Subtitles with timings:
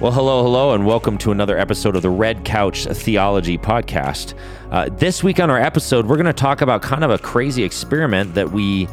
[0.00, 4.32] Well, hello, hello, and welcome to another episode of the Red Couch Theology Podcast.
[4.70, 7.62] Uh, this week on our episode, we're going to talk about kind of a crazy
[7.64, 8.88] experiment that we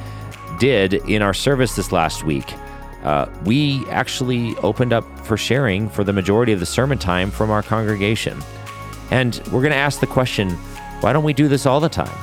[0.60, 2.54] did in our service this last week.
[3.04, 7.52] Uh, we actually opened up for sharing for the majority of the sermon time from
[7.52, 8.38] our congregation.
[9.10, 10.50] And we're going to ask the question
[11.00, 12.18] why don't we do this all the time?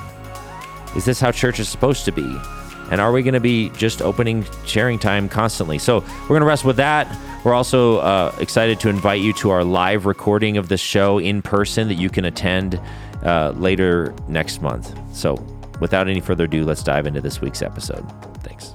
[0.95, 2.39] Is this how church is supposed to be?
[2.91, 5.79] And are we going to be just opening sharing time constantly?
[5.79, 7.07] So we're going to rest with that.
[7.45, 11.43] We're also uh, excited to invite you to our live recording of the show in
[11.43, 12.81] person that you can attend
[13.23, 14.99] uh, later next month.
[15.15, 15.35] So
[15.79, 18.03] without any further ado, let's dive into this week's episode.
[18.43, 18.75] Thanks.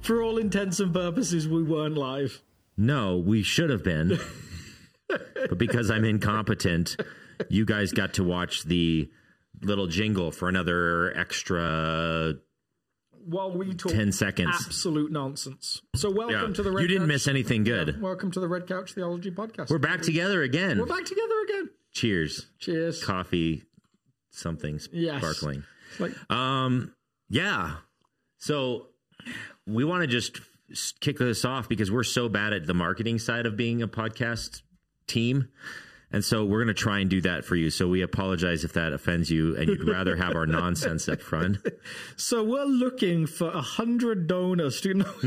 [0.00, 2.42] For all intents and purposes, we weren't live.
[2.76, 4.18] No, we should have been.
[5.08, 6.96] but because I'm incompetent,
[7.48, 9.08] you guys got to watch the
[9.62, 12.34] little jingle for another extra
[13.26, 14.54] While we talk 10 seconds.
[14.66, 15.80] absolute nonsense.
[15.96, 16.54] So welcome Yeah.
[16.54, 17.88] to the Red You didn't Couch- miss anything good.
[17.88, 19.70] Yeah, welcome to the Red Couch Theology Podcast.
[19.70, 20.78] We're back together again.
[20.78, 21.70] We're back together again.
[21.92, 22.46] Cheers.
[22.58, 23.02] Cheers.
[23.02, 23.64] Coffee,
[24.30, 25.18] something Yes.
[25.22, 25.64] sparkling.
[25.98, 26.92] Like, Um,
[27.30, 27.76] yeah.
[28.38, 28.88] So
[29.66, 30.40] we want to just
[31.00, 34.62] kick this off because we're so bad at the marketing side of being a podcast
[35.06, 35.48] team.
[36.14, 37.70] And so we're going to try and do that for you.
[37.70, 41.58] So we apologize if that offends you and you'd rather have our nonsense up front.
[42.16, 44.84] so we're looking for a hundred donors.
[44.84, 45.04] Know?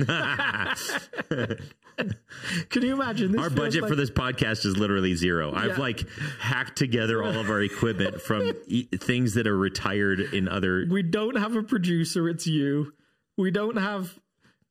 [2.69, 3.41] Can you imagine this?
[3.41, 5.53] Our budget like- for this podcast is literally zero.
[5.53, 6.07] I've like
[6.39, 10.85] hacked together all of our equipment from e- things that are retired in other.
[10.89, 12.29] We don't have a producer.
[12.29, 12.93] It's you.
[13.35, 14.17] We don't have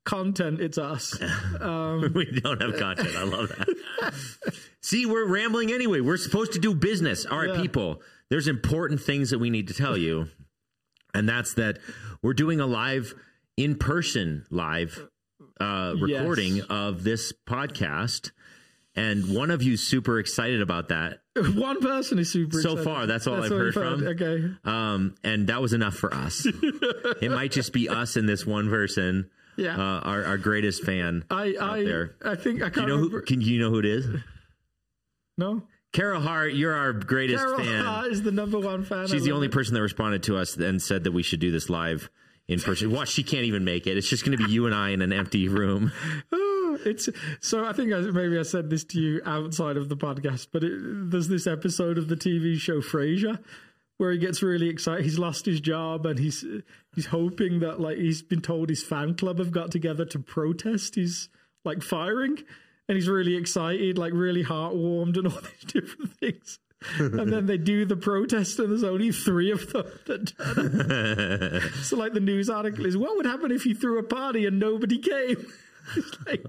[0.06, 0.60] content.
[0.60, 1.18] It's us.
[1.20, 3.14] we don't have content.
[3.14, 4.14] I love that.
[4.80, 6.00] See, we're rambling anyway.
[6.00, 7.26] We're supposed to do business.
[7.26, 7.60] All right, Yeah.
[7.60, 10.28] people, there's important things that we need to tell you.
[11.12, 11.78] And that's that
[12.22, 13.12] we're doing a live,
[13.58, 15.06] in person live
[15.60, 16.02] uh, Yes.
[16.20, 18.30] recording of this podcast.
[18.94, 21.20] And one of you's super excited about that.
[21.54, 22.60] One person is super.
[22.62, 22.84] So excited.
[22.84, 24.06] far, that's all I've what heard from.
[24.06, 24.50] Okay.
[24.64, 26.46] Um, and that was enough for us.
[26.46, 29.76] it might just be us and this one person, Yeah.
[29.76, 32.16] uh, our, our greatest fan I out I there.
[32.24, 33.20] I think I can't you know remember.
[33.20, 33.26] who?
[33.26, 34.06] Can you know who it is?
[35.38, 35.62] no.
[35.92, 37.84] Carol Hart, you're our greatest Carol fan.
[37.84, 39.06] Hart is the number one fan.
[39.06, 39.52] She's the only it.
[39.52, 42.10] person that responded to us and said that we should do this live
[42.48, 42.90] in person.
[42.92, 43.96] Watch, she can't even make it.
[43.96, 45.92] It's just going to be you and I in an empty room.
[46.68, 47.08] Oh, it's
[47.40, 47.64] so.
[47.64, 50.72] I think I, maybe I said this to you outside of the podcast, but it,
[51.10, 53.38] there's this episode of the TV show Frasier
[53.98, 55.04] where he gets really excited.
[55.04, 56.44] He's lost his job and he's
[56.94, 60.96] he's hoping that like he's been told his fan club have got together to protest
[60.96, 61.28] his
[61.64, 62.38] like firing,
[62.88, 66.58] and he's really excited, like really heartwarmed, and all these different things.
[66.98, 71.62] and then they do the protest, and there's only three of them that turn up.
[71.82, 74.58] So, like, the news article is, "What would happen if you threw a party and
[74.58, 75.46] nobody came?"
[75.96, 76.44] It's like,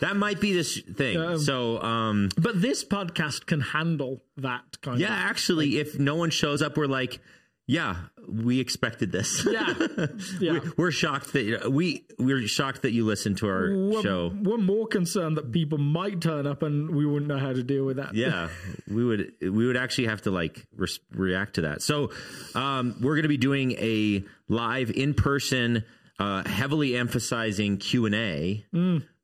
[0.00, 1.38] That might be this thing.
[1.38, 5.30] so, um, but this podcast can handle that kind yeah, of.
[5.30, 7.20] actually, if no one shows up, we're like,
[7.66, 7.96] yeah,
[8.28, 9.46] we expected this.
[9.50, 9.72] Yeah,
[10.40, 10.58] yeah.
[10.76, 14.32] We're shocked that we we're shocked that you listened to our We're, show.
[14.42, 17.84] we're more concerned that people might turn up and we wouldn't know how to deal
[17.86, 18.14] with that.
[18.14, 18.48] yeah
[18.88, 22.10] we would we would actually have to like res- react to that so
[22.54, 25.84] um, we're going to be doing a live in person
[26.18, 28.64] uh, heavily emphasizing q&a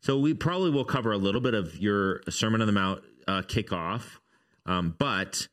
[0.01, 3.43] so we probably will cover a little bit of your sermon on the mount uh,
[3.43, 4.19] kickoff
[4.67, 5.49] um, but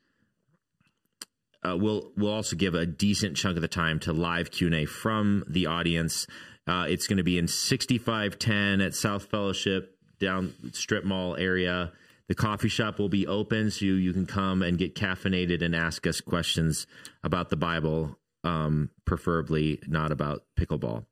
[1.63, 5.43] uh, we'll we'll also give a decent chunk of the time to live q&a from
[5.47, 6.27] the audience.
[6.67, 11.91] Uh, it's going to be in 6510 at south fellowship down strip mall area.
[12.27, 15.73] The coffee shop will be open so you, you can come and get caffeinated and
[15.73, 16.85] ask us questions
[17.23, 21.05] about the bible um, preferably not about pickleball.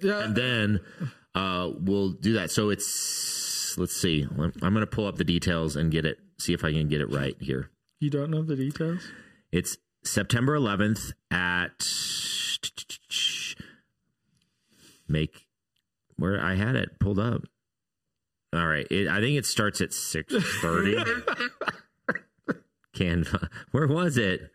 [0.00, 0.24] Yeah.
[0.24, 0.80] and then
[1.36, 5.76] uh, we'll do that so it's let's see i'm going to pull up the details
[5.76, 7.70] and get it see if i can get it right here
[8.00, 9.00] you don't know the details.
[9.52, 11.84] it's September 11th at
[15.08, 15.46] make
[16.16, 17.42] where I had it pulled up.
[18.52, 21.34] All right, it, I think it starts at 6:30.
[22.96, 23.48] Canva.
[23.72, 24.50] Where was it?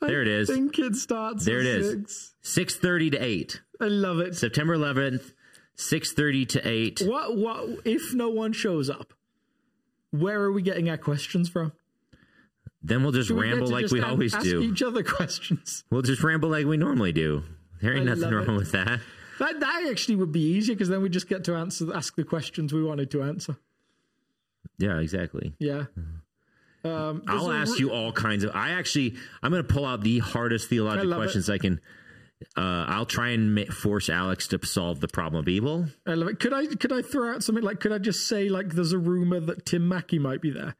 [0.00, 0.48] There it I is.
[0.48, 1.44] think it starts.
[1.44, 2.34] There at it is.
[2.42, 2.78] six.
[2.80, 3.60] 6:30 to 8.
[3.80, 4.36] I love it.
[4.36, 5.32] September 11th,
[5.76, 7.02] 6:30 to 8.
[7.04, 7.36] What?
[7.36, 7.68] What?
[7.84, 9.12] If no one shows up,
[10.10, 11.72] where are we getting our questions from?
[12.82, 14.62] Then we'll just Do we get ramble to like just we a- always ask do.
[14.62, 15.84] Each other questions.
[15.90, 17.42] We'll just ramble like we normally do.
[17.82, 18.58] There ain't I nothing love wrong it.
[18.58, 19.00] with that.
[19.38, 22.24] That that actually would be easier because then we just get to answer ask the
[22.24, 23.56] questions we wanted to answer.
[24.78, 25.54] Yeah, exactly.
[25.58, 25.84] Yeah.
[26.84, 28.54] Um, there's I'll a ask re- you all kinds of.
[28.54, 31.24] I actually, I'm going to pull out the hardest I theological love it.
[31.24, 31.80] questions I can
[32.56, 35.86] Uh, I'll try and force Alex to solve the problem of evil.
[36.06, 36.38] I love it.
[36.40, 38.98] Could I could I throw out something like could I just say like there's a
[38.98, 40.76] rumor that Tim Mackie might be there?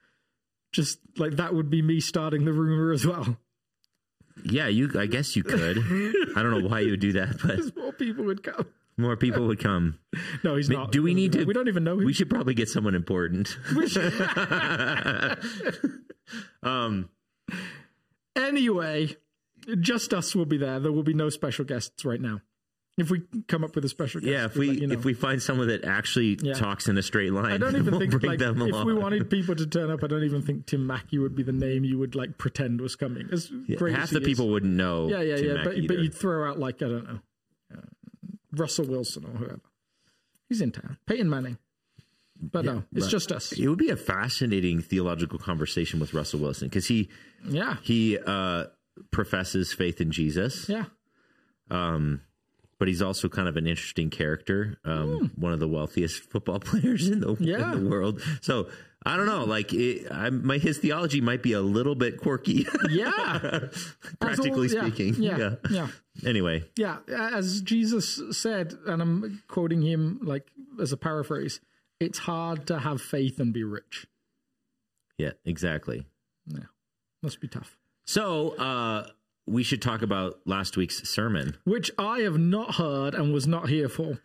[0.73, 3.39] Just like that would be me starting the rumor as well.
[4.45, 4.91] Yeah, you.
[4.99, 5.79] I guess you could.
[6.37, 8.67] I don't know why you would do that, but More people would come.
[8.99, 9.99] more people would come.
[10.45, 10.93] No, he's not.
[10.93, 11.45] Do we need to?
[11.47, 12.05] We don't even know him.
[12.05, 13.57] We should probably get someone important.
[16.63, 17.09] um.
[18.35, 19.17] Anyway,
[19.81, 20.79] just us will be there.
[20.81, 22.41] There will be no special guests right now.
[22.99, 24.95] If we come up with a special guest, Yeah, if we'll you know.
[24.95, 26.55] if we find someone that actually Yeah.
[26.55, 28.87] talks in a straight line, I don't even we'll think like if along.
[28.87, 31.53] we wanted people to turn up, I don't even think Tim Mackie would be the
[31.53, 33.29] name you would like pretend was coming.
[33.31, 35.09] As great Half the he people wouldn't know.
[35.09, 35.65] yeah, yeah, Tim yeah.
[35.65, 37.19] But but you'd throw out like I don't know,
[37.77, 37.81] uh,
[38.53, 39.61] Russell Wilson or whoever.
[40.49, 40.97] He's in town.
[41.07, 41.59] Peyton Manning.
[42.41, 43.53] But no, it's but- just us.
[43.53, 47.09] it would be a fascinating theological conversation with Russell Wilson because he
[47.47, 48.67] Yeah, he uh,
[49.11, 50.85] professes faith in Jesus, yeah.
[51.71, 52.23] um,
[52.79, 54.79] but he's also kind of an interesting character.
[54.85, 57.37] Um, One of the wealthiest football players in the.
[57.41, 57.73] Yeah.
[57.73, 58.21] in the world.
[58.43, 58.69] So
[59.05, 59.45] I don't know.
[59.45, 63.39] Like it, I, my his theology might be a little bit quirky, Yeah.
[64.21, 65.23] practically As al- yeah, speaking.
[65.23, 65.55] Yeah, yeah.
[65.71, 65.89] yeah.
[66.27, 70.51] Anyway, Yeah, as Jesus said, and I'm quoting him like
[70.81, 71.61] as a paraphrase,
[72.01, 74.07] it's hard to have faith and be rich.
[75.19, 76.05] yeah, exactly.
[76.47, 76.65] Yeah,
[77.23, 77.77] must be tough.
[78.07, 79.09] So uh,
[79.47, 81.57] we should talk about last week's sermon.
[81.65, 84.21] Which I have not heard and was not here for.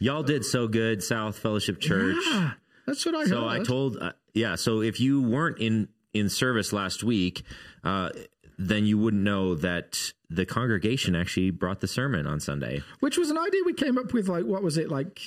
[0.00, 2.16] Y'all did so good, South Fellowship Church.
[2.30, 2.52] Yeah,
[2.86, 3.56] that's what I So heard.
[3.56, 4.54] So I told, uh, yeah.
[4.56, 7.44] So if you weren't in in service last week,
[7.84, 8.10] uh,
[8.58, 12.82] then you wouldn't know that the congregation actually brought the sermon on Sunday.
[13.00, 15.20] Which was an idea we came up with, like, what was it, like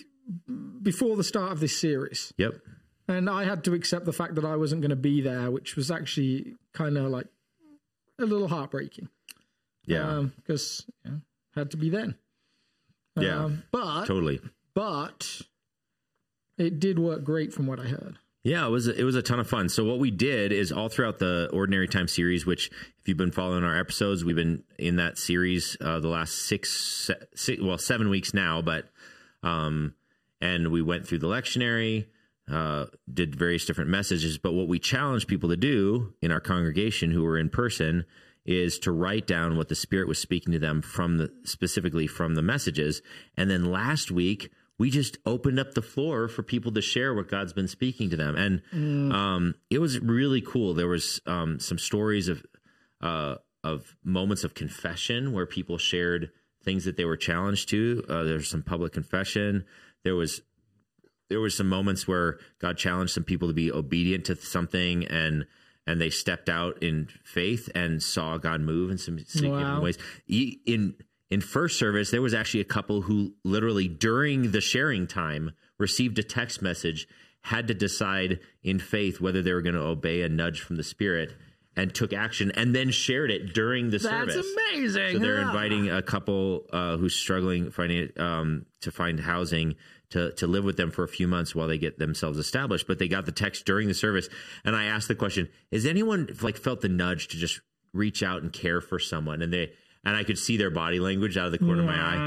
[0.81, 2.33] before the start of this series.
[2.38, 2.56] Yep.
[3.07, 5.75] And I had to accept the fact that I wasn't going to be there, which
[5.75, 7.27] was actually kind of like
[8.21, 9.09] a little heartbreaking.
[9.85, 10.25] Yeah.
[10.38, 11.21] Because you know,
[11.56, 12.15] had to be then.
[13.15, 13.45] Yeah.
[13.45, 14.39] Um, but totally.
[14.73, 15.41] but
[16.57, 18.18] it did work great from what I heard.
[18.44, 19.69] Yeah, it was it was a ton of fun.
[19.69, 23.31] So what we did is all throughout the Ordinary Time series, which if you've been
[23.31, 28.09] following our episodes, we've been in that series uh, the last six, six, well, seven
[28.09, 28.63] weeks now.
[28.63, 28.89] But
[29.44, 29.94] um,
[30.41, 32.07] and we went through the lectionary,
[32.51, 34.38] uh, did various different messages.
[34.38, 38.06] But what we challenged people to do in our congregation who were in person
[38.45, 42.36] is to write down what the Spirit was speaking to them from the specifically from
[42.36, 43.01] the messages.
[43.38, 47.30] And then last week we just opened up the floor for people to share what
[47.30, 50.74] God's been speaking to them, and um, it was really cool.
[50.74, 52.44] There was um, some stories of
[53.00, 56.31] uh, of moments of confession where people shared
[56.63, 58.03] things that they were challenged to.
[58.09, 59.65] Uh, There's some public confession.
[60.03, 60.42] There was
[61.31, 65.45] there was some moments where God challenged some people to be obedient to something and
[65.88, 69.81] and they stepped out in faith and saw God move in some significant Wow.
[69.81, 69.98] ways.
[70.28, 70.95] In
[71.30, 76.19] in first service, there was actually a couple who literally during the sharing time received
[76.19, 77.07] a text message,
[77.44, 80.84] had to decide in faith whether they were going to obey a nudge from the
[80.84, 81.34] Spirit,
[81.75, 84.36] and took action, and then shared it during the That's service.
[84.36, 85.13] That's amazing.
[85.13, 85.48] So they're Yeah.
[85.48, 89.75] inviting a couple uh, who's struggling finding um, to find housing
[90.12, 92.88] to to live with them for a few months while they get themselves established.
[92.88, 94.30] But they got the text during the service,
[94.63, 97.60] and I asked the question: Is anyone like felt the nudge to just
[97.94, 99.42] reach out and care for someone?
[99.42, 99.72] And they
[100.04, 102.18] and I could see their body language out of the corner of my eye.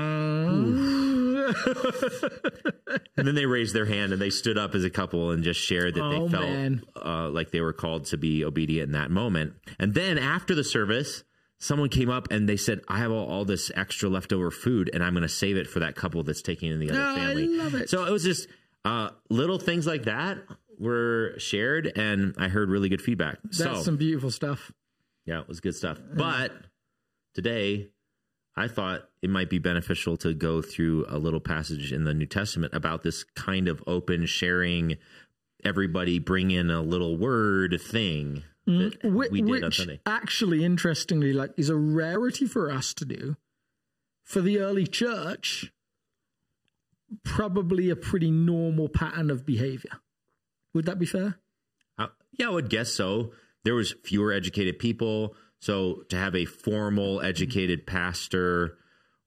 [3.17, 5.61] And then they raised their hand and they stood up as a couple and just
[5.61, 9.11] shared that Oh, they felt uh, like they were called to be obedient in that
[9.11, 9.55] moment.
[9.79, 11.23] And then after the service,
[11.65, 15.03] someone came up and they said, "I have all, all this extra leftover food, and
[15.03, 17.49] I'm going to save it for that couple that's taking in the other I family."
[17.49, 17.89] love it.
[17.89, 18.49] So it was just
[18.85, 20.39] uh, little things like that
[20.79, 23.39] were shared, and I heard really good feedback.
[23.45, 24.73] That's so some beautiful stuff.
[25.25, 25.99] yeah, it was good stuff.
[26.15, 26.53] But
[27.35, 27.89] today,
[28.57, 32.27] I thought it might be beneficial to go through a little passage in the New
[32.27, 34.99] Testament about this kind of open sharing,
[35.65, 40.01] everybody bring in a little word thing that Whi- we did on which Sunday.
[40.07, 43.37] actually, interestingly, like is a rarity for us to do.
[44.23, 45.71] For the early church,
[47.25, 50.01] probably a pretty normal pattern of behavior.
[50.73, 51.39] Would that be fair?
[51.99, 53.33] Uh, yeah, I would guess so.
[53.65, 58.79] There was fewer educated people, so to have a formal educated pastor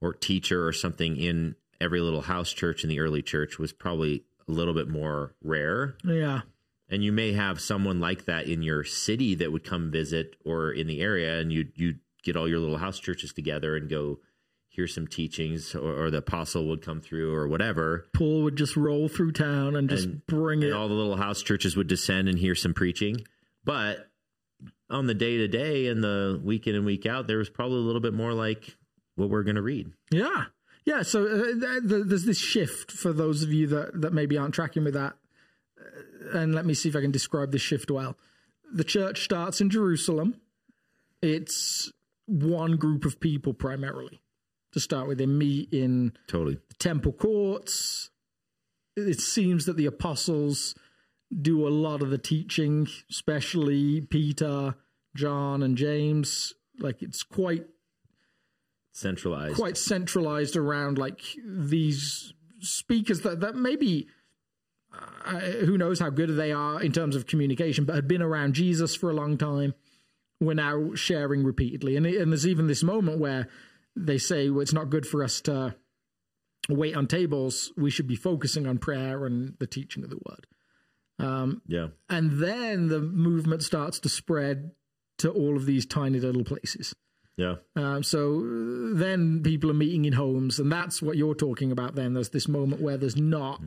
[0.01, 4.24] or teacher or something in every little house church in the early church was probably
[4.48, 5.96] a little bit more rare.
[6.03, 6.41] Yeah.
[6.89, 10.72] And you may have someone like that in your city that would come visit or
[10.72, 14.20] in the area and you you get all your little house churches together and go
[14.70, 18.75] hear some teachings or, or the apostle would come through or whatever Paul would just
[18.77, 20.72] roll through town and just And- bring it.
[20.72, 23.17] all the little house churches would descend and hear some preaching
[23.65, 24.10] but
[24.89, 27.77] on the day to day and the week in and week out there was probably
[27.77, 28.77] a little bit more like
[29.15, 29.91] what we're going to read.
[30.12, 30.46] Yeah.
[30.86, 31.01] Yeah.
[31.01, 34.53] So uh, th- th- there's this shift for those of you that, that maybe aren't
[34.53, 35.15] tracking with that.
[36.34, 38.17] And let me see if I can describe this shift well.
[38.74, 40.41] The church starts in Jerusalem.
[41.22, 41.91] It's
[42.25, 44.22] one group of people primarily
[44.74, 45.17] to start with.
[45.17, 46.56] They meet in Totally.
[46.67, 48.10] the temple courts.
[48.96, 50.75] It seems that the apostles
[51.41, 54.75] do a lot of the teaching, especially Peter,
[55.15, 56.53] John, and James.
[56.79, 57.65] Like it's quite
[58.91, 59.56] Centralized.
[59.56, 64.08] quite centralized around like these speakers that that maybe
[65.25, 68.54] uh, who knows how good they are in terms of communication, but had been around
[68.54, 69.74] Jesus for a long time.
[70.39, 73.48] We're now sharing repeatedly, and, and there's even this moment where
[73.96, 75.75] they say well, it's not good for us to
[76.70, 77.72] wait on tables.
[77.75, 80.48] We should be focusing on prayer and the teaching of the word.
[81.68, 81.88] Yeah.
[82.10, 84.72] And then the movement starts to spread
[85.20, 86.94] to all of these tiny little places.
[87.38, 87.56] Yeah.
[87.75, 88.42] Um, so
[88.94, 91.96] then people are meeting in homes, and that's what you're talking about.
[91.96, 93.62] Then there's this moment where there's not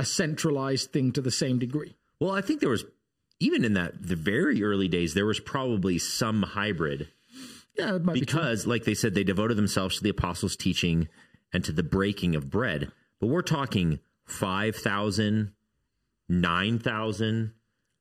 [0.00, 1.94] a centralized thing to the same degree.
[2.18, 2.84] Well, I think there was
[3.38, 7.08] even in that the very early days there was probably some hybrid
[7.76, 11.08] Yeah, it might be because like they said they devoted themselves to the apostles' teaching
[11.52, 12.90] and to the breaking of bread.
[13.20, 15.52] But we're talking 5,000
[16.28, 17.52] 9,000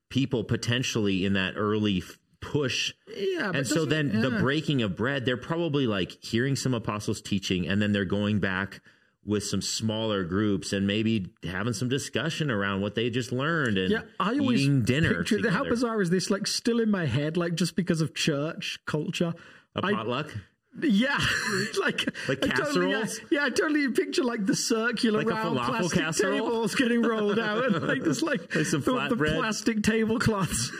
[0.10, 2.04] people potentially in that early
[2.42, 7.22] push Yeah, and so then the breaking of bread, they're probably like hearing some apostles'
[7.22, 8.82] teaching, and then they're going back
[9.26, 13.92] with some smaller groups and maybe having some discussion around what they just learned and
[13.92, 15.24] Yeah, I always eating dinner.
[15.24, 16.30] picture how bizarre is this?
[16.32, 19.34] Like still in my head, like just because of church culture.
[19.76, 20.34] A I- potluck?
[20.82, 21.18] Yeah,
[21.82, 23.20] like Like I totally, yeah, casseroles?
[23.32, 26.34] yeah, I totally picture like the circular Like round plastic casserole?
[26.40, 30.72] tables getting rolled out, and like this like, Like some the, the plastic tablecloths.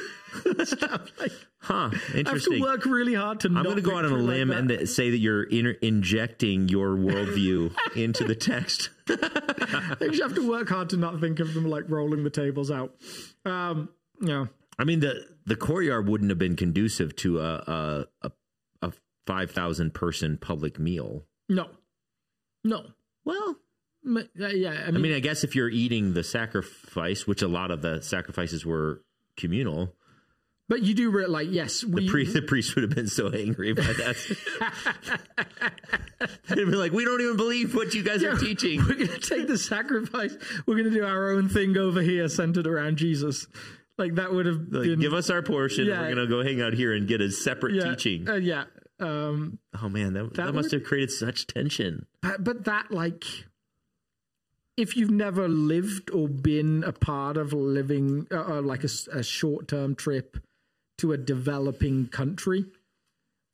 [0.64, 1.12] Stuff.
[1.20, 1.32] Like,
[1.62, 1.74] Huh.
[1.74, 2.62] I have to Interesting.
[2.62, 3.48] work really hard to.
[3.50, 6.70] I'm going to go out on a limb and and say that you're in- injecting
[6.70, 8.90] your worldview into the text.
[9.10, 12.30] I think you have to work hard to not think of them like rolling the
[12.30, 12.96] tables out.
[13.46, 13.90] Um,
[14.22, 14.46] yeah.
[14.78, 18.32] I mean, the the courtyard wouldn't have been conducive to a a, a,
[18.84, 18.94] a
[19.28, 21.26] five thousand person public meal.
[21.50, 21.68] No.
[22.64, 22.86] No.
[23.26, 23.58] Well,
[24.08, 24.70] uh, Yeah.
[24.72, 27.82] I mean, I mean, I guess if you're eating the sacrifice, which a lot of
[27.82, 29.02] the sacrifices were
[29.38, 29.94] communal,
[30.70, 32.06] but you do re- like yes, we.
[32.06, 34.16] the, priest, the priest would have been so angry by that.
[36.48, 39.20] They'd be like, "We don't even believe what you guys are teaching." We're going to
[39.20, 40.36] take the sacrifice.
[40.66, 43.48] We're going to do our own thing over here, centered around Jesus.
[43.98, 45.00] Like that would have Like, been.
[45.00, 45.88] give us our portion.
[45.88, 45.94] Yeah.
[45.96, 48.30] and We're going to go hang out here and get a separate yeah, teaching.
[48.30, 48.64] uh, yeah.
[49.00, 52.06] Um, oh man, that, that, that must would- have created such tension.
[52.22, 53.24] but, but that like,
[54.78, 59.96] if you've never lived or been a part of living uh, uh, like a short-term
[59.96, 60.38] trip
[61.00, 62.66] to a developing country,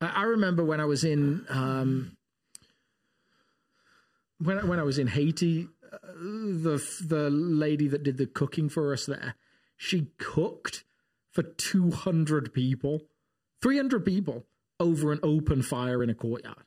[0.01, 2.17] I remember when I was in um,
[4.39, 8.69] when I- when I was in Haiti, uh, the the lady that did the cooking
[8.69, 9.35] for us there,
[9.77, 10.83] she cooked
[11.31, 13.07] for two hundred people,
[13.61, 14.45] three hundred people
[14.79, 16.65] over an open fire in a courtyard.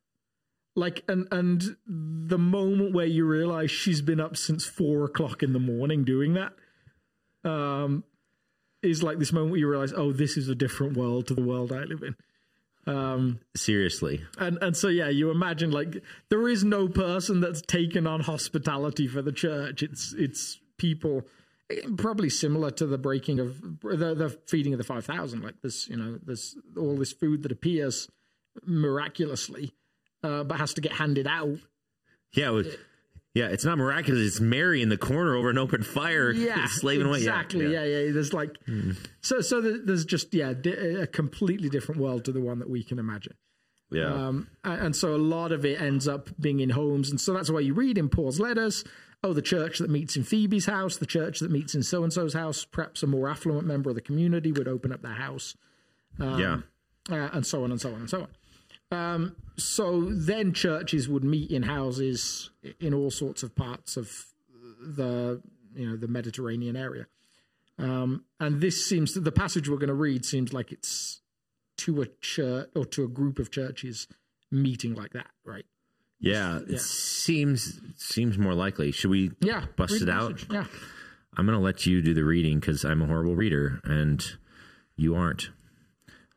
[0.75, 5.53] Like and and the moment where you realize she's been up since four o'clock in
[5.53, 6.55] the morning doing that,
[7.45, 8.05] um,
[8.83, 11.43] is like this moment where you realize, oh, this is a different world to the
[11.43, 12.15] world I live in.
[13.55, 18.21] Seriously, And and so yeah, you imagine like there is no person that's taken on
[18.21, 19.83] hospitality for the church.
[19.83, 21.27] It's it's people
[21.99, 25.43] probably similar to the breaking of the the feeding of the five thousand.
[25.43, 28.09] Like this, you know, there's all this food that appears
[28.65, 29.75] miraculously,
[30.23, 31.59] uh, but has to get handed out.
[32.33, 32.77] yeah, it was,
[33.35, 33.47] yeah.
[33.49, 34.27] It's not miraculous.
[34.27, 37.19] It's Mary in the corner over an open fire, Yeah, slaving away.
[37.19, 37.73] Yeah, exactly.
[37.73, 38.13] Yeah, yeah.
[38.13, 38.57] There's like
[39.21, 42.99] so so there's just yeah a completely different world to the one that we can
[42.99, 43.35] imagine.
[43.91, 44.13] yeah.
[44.13, 47.11] Um, and so a lot of it ends up being in homes.
[47.11, 48.85] And so that's why you read in Paul's letters
[49.25, 52.13] oh, the church that meets in Phoebe's house, the church that meets in so and
[52.13, 55.57] so's house, perhaps a more affluent member of the community would open up their house,
[56.21, 56.61] yeah.
[57.11, 58.29] uh, and so on and so on and so on.
[58.91, 64.27] Um, so then churches would meet in houses in all sorts of parts of
[64.81, 65.43] the
[65.75, 67.07] you know the Mediterranean area.
[67.79, 71.21] Um, and this seems the passage we're going to read seems like it's
[71.79, 74.09] to a church or to a group of churches
[74.51, 75.65] meeting like that, right?
[76.21, 78.91] Yeah, it seems seems more likely.
[78.91, 80.45] Should we Yeah, bust it out?
[80.51, 80.65] Yeah,
[81.37, 84.25] I'm going to let you do the reading because I'm a horrible reader and
[84.97, 85.51] you aren't.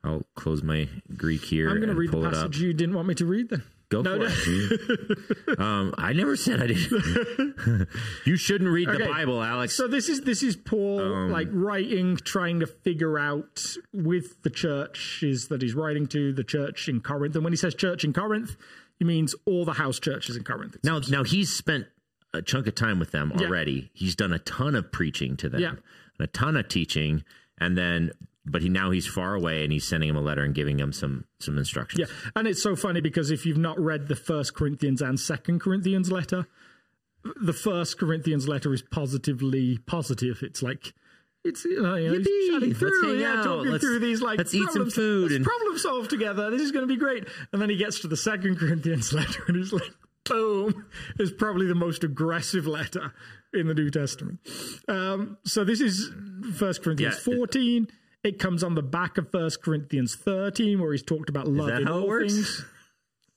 [0.04, 2.34] I'll close my Greek here I'm going to read the pull it up.
[2.34, 3.50] passage you didn't want me to read.
[3.50, 4.30] Then Go No, for no.
[4.32, 5.60] it.
[5.60, 7.88] um, I never said I didn't.
[8.26, 9.76] you shouldn't read the Bible, Alex.
[9.76, 13.62] So this is this is Paul Um, like writing, trying to figure out
[13.94, 17.36] with the churches that he's writing to, the church in Corinth.
[17.36, 18.56] And when he says church in Corinth,
[18.98, 20.78] He means all the house churches in Corinth.
[20.84, 21.88] Now, now he's spent
[22.34, 23.48] a chunk of time with them Yeah.
[23.48, 23.90] already.
[23.94, 25.74] He's done a ton of preaching to them, Yeah.
[26.20, 27.24] a ton of teaching,
[27.58, 28.12] and then,
[28.46, 30.92] but he now he's far away, and he's sending him a letter and giving him
[30.94, 32.08] some some instructions.
[32.10, 35.60] Yeah, and it's so funny because if you've not read the First Corinthians and Second
[35.62, 36.48] Corinthians letter,
[37.42, 40.40] the First Corinthians letter is positively positive.
[40.42, 40.94] It's like
[41.44, 43.44] it's you know, you know, chatting Let's through, yeah, out.
[43.44, 46.50] talking Let's- through these like let's eat some food let's and- problem solve together.
[46.50, 47.28] This is going to be great.
[47.52, 49.92] And then he gets to the Second Corinthians letter, and he's like,
[50.26, 50.86] boom,
[51.20, 53.14] is probably the most aggressive letter
[53.54, 54.40] in the New Testament.
[54.88, 56.12] Um, so this is
[56.56, 57.36] First Corinthians Yeah.
[57.36, 57.84] fourteen.
[57.84, 57.92] It
[58.40, 61.88] comes on the back of First Corinthians thirteen, where he's talked about love that in
[61.88, 62.34] how it all works?
[62.34, 62.66] things.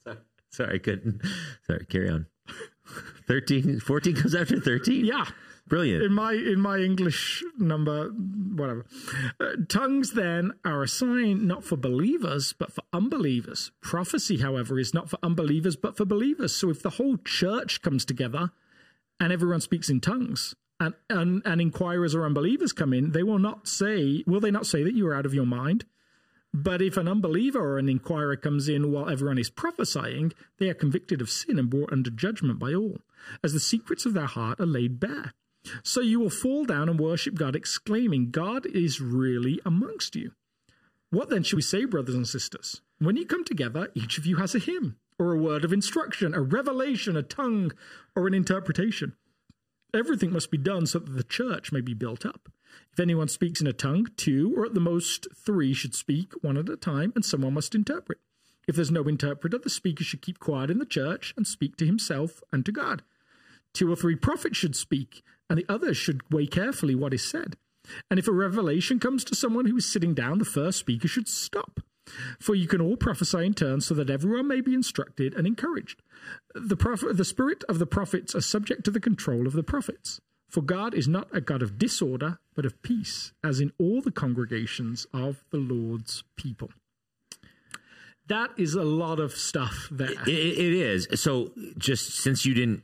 [0.50, 1.20] Sorry, I couldn't.
[1.66, 2.26] Sorry, carry on.
[3.26, 5.04] 13, 14 comes after 13?
[5.06, 5.24] Yeah.
[5.66, 6.02] Brilliant.
[6.02, 8.84] in my in my English number, whatever.
[9.40, 13.72] Uh, tongues then are a sign not for believers but for unbelievers.
[13.80, 16.54] Prophecy, however, is not for unbelievers but for believers.
[16.54, 18.50] So if the whole church comes together
[19.18, 20.54] and everyone speaks in tongues.
[20.80, 24.66] And, and and inquirers or unbelievers come in, they will not say, will they not
[24.66, 25.84] say that you are out of your mind?
[26.52, 30.74] But if an unbeliever or an inquirer comes in while everyone is prophesying, they are
[30.74, 32.98] convicted of sin and brought under judgment by all,
[33.42, 35.32] as the secrets of their heart are laid bare.
[35.82, 40.32] So you will fall down and worship God, exclaiming, God is really amongst you.
[41.10, 42.82] What then shall we say, brothers and sisters?
[42.98, 46.34] When you come together, each of you has a hymn, or a word of instruction,
[46.34, 47.72] a revelation, a tongue,
[48.14, 49.14] or an interpretation.
[49.94, 52.48] Everything must be done so that the church may be built up.
[52.92, 56.56] If anyone speaks in a tongue, two or at the most three should speak, one
[56.56, 58.18] at a time, and someone must interpret.
[58.66, 61.86] If there's no interpreter, the speaker should keep quiet in the church and speak to
[61.86, 63.02] himself and to God.
[63.72, 67.56] Two or three prophets should speak, and the others should weigh carefully what is said.
[68.10, 71.28] And if a revelation comes to someone who is sitting down, the first speaker should
[71.28, 71.80] stop.
[72.38, 76.02] For you can all prophesy in turn so that everyone may be instructed and encouraged.
[76.54, 76.76] The,
[77.14, 80.20] the spirit of the prophets are subject to the control of the prophets.
[80.48, 84.12] For God is not a God of disorder, but of peace, as in all the
[84.12, 86.70] congregations of the Lord's people.
[88.28, 90.12] That is a lot of stuff there.
[90.12, 91.08] It, it it is.
[91.20, 92.82] So, just since you didn't,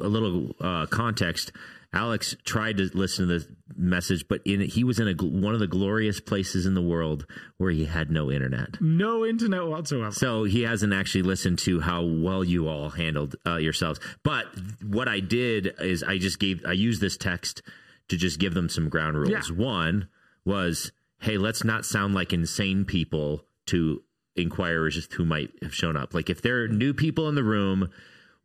[0.00, 1.52] a little uh, context.
[1.96, 5.60] Alex tried to listen to the message, but in he was in a, one of
[5.60, 8.80] the glorious places in the world where he had no internet.
[8.80, 10.12] no internet whatsoever.
[10.12, 13.98] So he hasn't actually listened to how well you all handled uh, yourselves.
[14.22, 14.46] But
[14.82, 17.62] what I did is I just gave I used this text
[18.08, 19.50] to just give them some ground rules.
[19.50, 19.56] Yeah.
[19.56, 20.08] One
[20.44, 24.02] was, hey, let's not sound like insane people to
[24.36, 26.14] inquirers who might have shown up.
[26.14, 27.90] Like if there are new people in the room,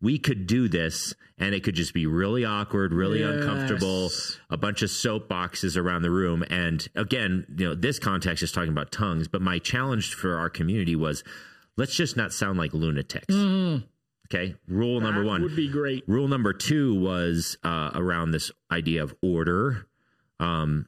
[0.01, 3.35] we could do this and it could just be really awkward, really Yes.
[3.35, 4.09] uncomfortable,
[4.49, 6.43] a bunch of soapboxes around the room.
[6.49, 10.49] And again, you know, this context is talking about tongues, but my challenge for our
[10.49, 11.23] community was
[11.77, 13.33] let's just not sound like lunatics.
[13.33, 14.55] Okay.
[14.67, 15.27] Rule number Mm-hmm.
[15.27, 15.41] One.
[15.43, 16.03] would be great.
[16.07, 19.87] Rule number two was uh, around this idea of order.
[20.39, 20.87] Um,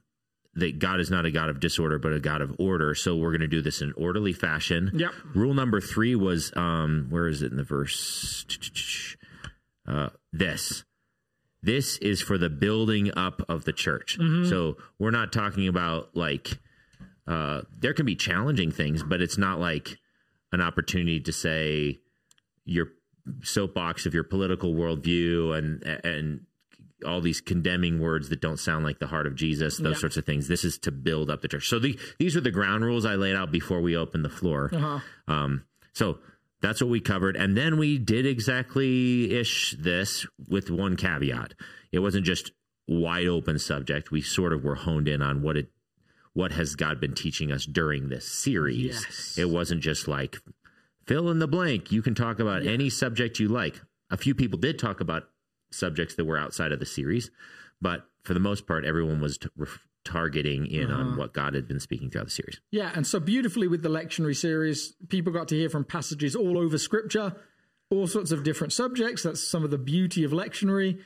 [0.55, 2.93] that God is not a God of disorder, but a God of order.
[2.93, 4.91] So we're going to do this in orderly fashion.
[4.93, 5.11] Yep.
[5.33, 8.45] Rule number three was um, where is it in the verse?
[9.87, 10.83] Uh, this.
[11.61, 14.17] This is for the building up of the church.
[14.49, 16.59] So we're not talking about like
[17.25, 19.97] uh, there can be challenging things, but it's not like
[20.51, 21.99] an opportunity to say
[22.65, 22.87] your
[23.43, 26.41] soapbox of your political worldview and and
[27.03, 29.99] all these condemning words that don't sound like the heart of Jesus, those Yeah.
[29.99, 30.47] sorts of things.
[30.47, 31.67] This is to build up the church.
[31.67, 34.69] So the, these are the ground rules I laid out before we opened the floor.
[34.73, 34.99] Uh-huh.
[35.27, 35.63] Um,
[35.93, 36.19] so
[36.61, 41.53] that's what we covered, and then we did exactly ish this with one caveat.
[41.91, 42.51] It wasn't just
[42.87, 44.11] wide open subject.
[44.11, 45.69] We sort of were honed in on what it
[46.33, 48.85] what has God been teaching us during this series.
[49.05, 49.35] Yes.
[49.37, 50.37] It wasn't just like
[51.05, 51.91] fill in the blank.
[51.91, 53.81] You can talk about any subject you like.
[54.09, 55.29] A few people did talk about
[55.73, 57.31] subjects that were outside of the series,
[57.81, 59.49] but for the most part, everyone was t-
[60.05, 61.01] targeting in Uh-huh.
[61.01, 62.59] on what God had been speaking throughout the series.
[62.71, 66.57] Yeah, and so beautifully with the lectionary series, people got to hear from passages all
[66.57, 67.35] over Scripture,
[67.89, 69.23] all sorts of different subjects.
[69.23, 70.99] That's some of the beauty of lectionary.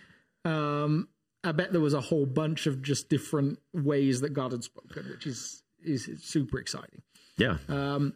[0.46, 1.10] Um,
[1.44, 5.08] I bet there was a whole bunch of just different ways that God had spoken,
[5.10, 7.02] which is is super exciting.
[7.38, 7.58] Yeah.
[7.70, 8.10] Uh,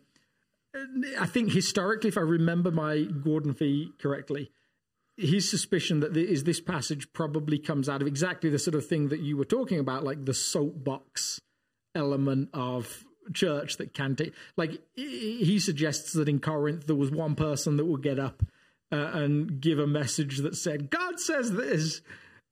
[1.20, 4.52] I think historically, if I remember my Gordon Fee correctly,
[5.22, 8.86] his suspicion that there is this passage probably comes out of exactly the sort of
[8.86, 11.40] thing that you were talking about, like the soapbox
[11.96, 14.34] element of church that can take.
[14.58, 18.44] Like he he suggests that in Corinth there was one person that would get up
[18.92, 22.02] uh, and give a message that said, "God says this."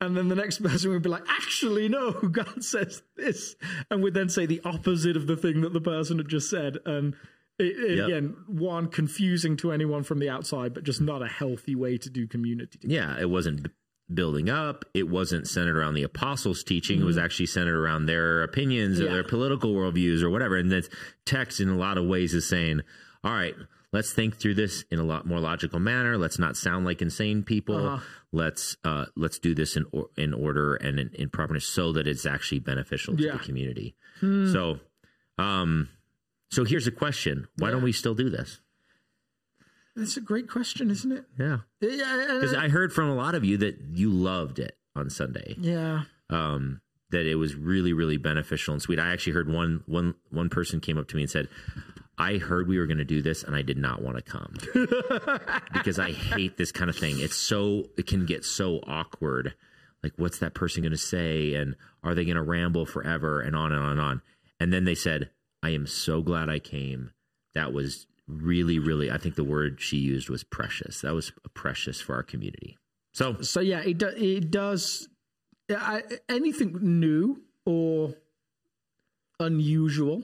[0.01, 3.55] And then the next person would be like, actually, no, God says this.
[3.91, 6.77] And would then say the opposite of the thing that the person had just said.
[6.86, 7.15] And
[7.60, 8.08] It, it- Yep.
[8.08, 12.10] Again, one confusing to anyone from the outside, but just not a healthy way to
[12.10, 12.80] do community.
[12.82, 13.69] Yeah, it wasn't b-
[14.13, 14.86] building up.
[14.93, 17.02] It wasn't centered around the apostles' teaching.
[17.02, 19.08] It was actually centered around their opinions or Mm-hmm.
[19.10, 19.13] Yeah.
[19.22, 20.56] their political worldviews or whatever.
[20.56, 20.89] And this
[21.26, 22.82] text, in a lot of ways, is saying,
[23.24, 23.56] "All right,
[23.91, 26.17] let's think through this in a lot more logical manner.
[26.17, 27.76] Let's not sound like insane people.
[27.76, 28.04] Uh-huh.
[28.32, 32.08] Let's uh, let's do this in or, in order and in, in properness, so that
[32.08, 33.34] it's actually beneficial to Yeah.
[33.34, 34.80] the community." So,
[35.38, 35.89] um,
[36.49, 38.59] so here's a question: Why don't we still do this?
[39.95, 41.25] That's a great question, isn't it?
[41.38, 42.27] Yeah, Yeah.
[42.39, 45.55] because I heard from a lot of you that you loved it on Sunday.
[45.59, 46.03] yeah.
[46.29, 46.81] um,
[47.12, 48.99] that it was really really beneficial and sweet.
[48.99, 51.47] I actually heard one one one person came up to me and said,
[52.19, 54.53] "I heard we were going to do this and I did not want to come
[55.73, 57.19] because I hate this kind of thing.
[57.19, 59.55] It's so it can get so awkward.
[60.03, 63.55] Like what's that person going to say and are they going to ramble forever and
[63.55, 64.21] on and on and on."
[64.59, 65.29] And then they said,
[65.62, 67.12] "I am so glad I came.
[67.56, 71.02] That was really really I think the word she used was precious.
[71.02, 72.78] That was precious for our community."
[73.13, 75.08] So, So yeah, it do, it does.
[75.69, 78.15] I, anything new or
[79.39, 80.24] unusual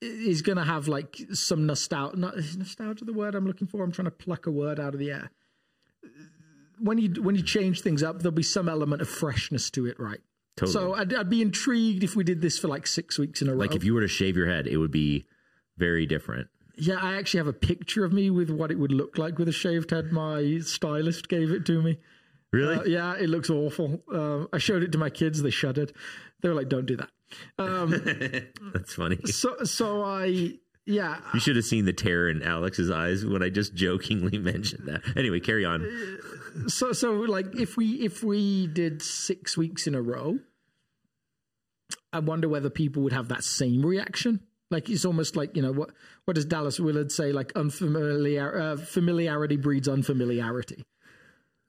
[0.00, 2.16] is going to have like some nostalgia.
[2.18, 3.82] Not nostalgia the word I'm looking for.
[3.82, 5.30] I'm trying to pluck a word out of the air.
[6.78, 10.00] When you when you change things up, there'll be some element of freshness to it,
[10.00, 10.20] right?
[10.56, 10.72] Totally.
[10.72, 13.52] So I'd, I'd be intrigued if we did this for like six weeks in a
[13.52, 13.58] row.
[13.58, 15.26] like if you were to shave your head, it would be
[15.78, 16.48] very different.
[16.76, 19.48] yeah, I actually have a picture of me with what it would look like with
[19.48, 20.12] a shaved head.
[20.12, 21.98] My stylist gave it to me.
[22.52, 22.76] Really?
[22.76, 24.02] Uh, yeah, it looks awful.
[24.12, 25.92] Um, I showed it to my kids; they shuddered.
[26.42, 27.10] They were like, "Don't do that."
[27.58, 27.90] Um,
[28.74, 29.18] That's funny.
[29.26, 33.50] so, so I, yeah, You should have seen the terror in Alex's eyes when I
[33.50, 35.02] just jokingly mentioned that.
[35.16, 35.82] Anyway, carry on.
[36.66, 40.38] So so like if we if we did six weeks in a row,
[42.12, 44.40] I wonder whether people would have that same reaction.
[44.70, 45.90] Like it's almost like you know what
[46.24, 47.32] what does Dallas Willard say?
[47.32, 50.84] Like unfamiliar uh, familiarity breeds unfamiliarity.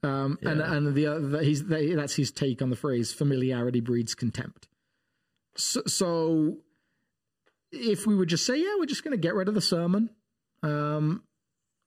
[0.04, 4.14] Um, and and the other he's they, that's his take on the phrase familiarity breeds
[4.14, 4.68] contempt.
[5.56, 6.56] So, so
[7.70, 10.10] if we would just say, yeah, we're just going to get rid of the sermon,
[10.62, 11.22] um,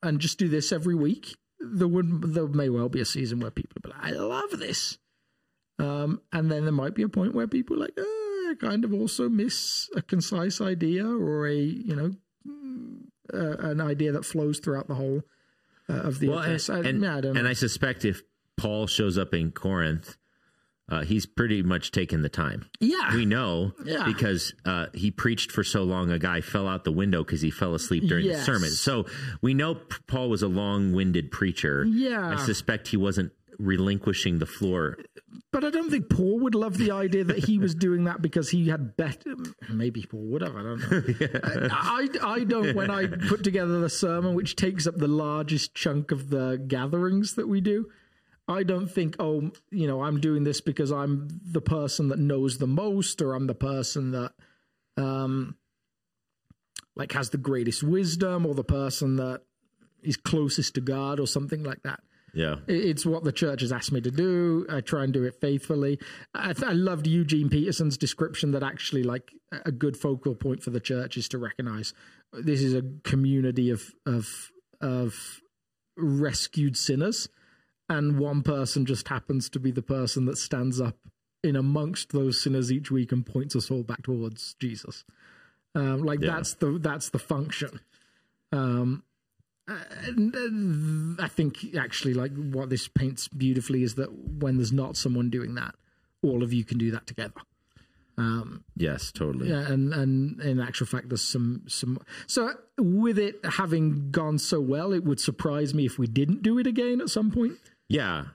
[0.01, 3.51] and just do this every week, there would there may well be a season where
[3.51, 4.97] people be like, I love this,
[5.79, 8.83] um, and then there might be a point where people are like, oh, I kind
[8.83, 12.11] of also miss a concise idea or a you know
[13.33, 15.23] uh, an idea that flows throughout the whole
[15.89, 16.69] uh, of the Well, and.
[16.69, 17.39] I, and, yeah, I don't know.
[17.39, 18.21] and I suspect if
[18.57, 20.17] Paul shows up in Corinth,
[20.89, 22.69] uh, he's pretty much taken the time.
[22.79, 24.05] yeah, We know Yeah.
[24.05, 27.49] because uh, he preached for so long, a guy fell out the window because he
[27.51, 28.39] fell asleep during Yes.
[28.39, 28.69] the sermon.
[28.69, 29.05] So
[29.41, 29.75] we know
[30.07, 31.85] Paul was a long winded preacher.
[31.85, 32.37] Yeah.
[32.37, 34.97] I suspect he wasn't relinquishing the floor.
[35.51, 38.49] But I don't think Paul would love the idea that he was doing that because
[38.49, 39.35] he had better.
[39.69, 40.55] Maybe Paul would have.
[40.55, 41.39] I don't know.
[41.71, 42.75] I, I, I don't.
[42.75, 47.35] When I put together the sermon, which takes up the largest chunk of the gatherings
[47.35, 47.87] that we do,
[48.47, 52.57] I don't think, oh, you know, I'm doing this because I'm the person that knows
[52.57, 54.33] the most, or I'm the person that,
[54.97, 55.55] um,
[56.95, 59.41] like has the greatest wisdom, or the person that
[60.03, 62.01] is closest to God, or something like that.
[62.33, 62.55] Yeah.
[62.67, 64.65] It's what the church has asked me to do.
[64.69, 65.99] I try and do it faithfully.
[66.33, 69.31] I, th- I loved Eugene Peterson's description that actually, like,
[69.65, 71.93] a good focal point for the church is to recognize
[72.33, 75.39] this is a community of of of
[75.97, 77.29] rescued sinners,
[77.89, 80.97] and one person just happens to be the person that stands up
[81.43, 85.03] in amongst those sinners each week and points us all back towards Jesus.
[85.75, 86.31] Um, like Yeah.
[86.35, 87.79] that's the that's the function.
[88.51, 89.03] Um,
[89.67, 89.73] uh,
[91.19, 95.55] I think actually, like what this paints beautifully is that when there's not someone doing
[95.55, 95.75] that,
[96.21, 97.33] all of you can do that together.
[98.17, 99.49] Um, Yes, totally.
[99.49, 101.99] yeah, and and in actual fact, there's some some.
[102.27, 106.57] So with it having gone so well, it would surprise me if we didn't do
[106.57, 107.53] it again at some point.
[107.87, 108.25] Yeah,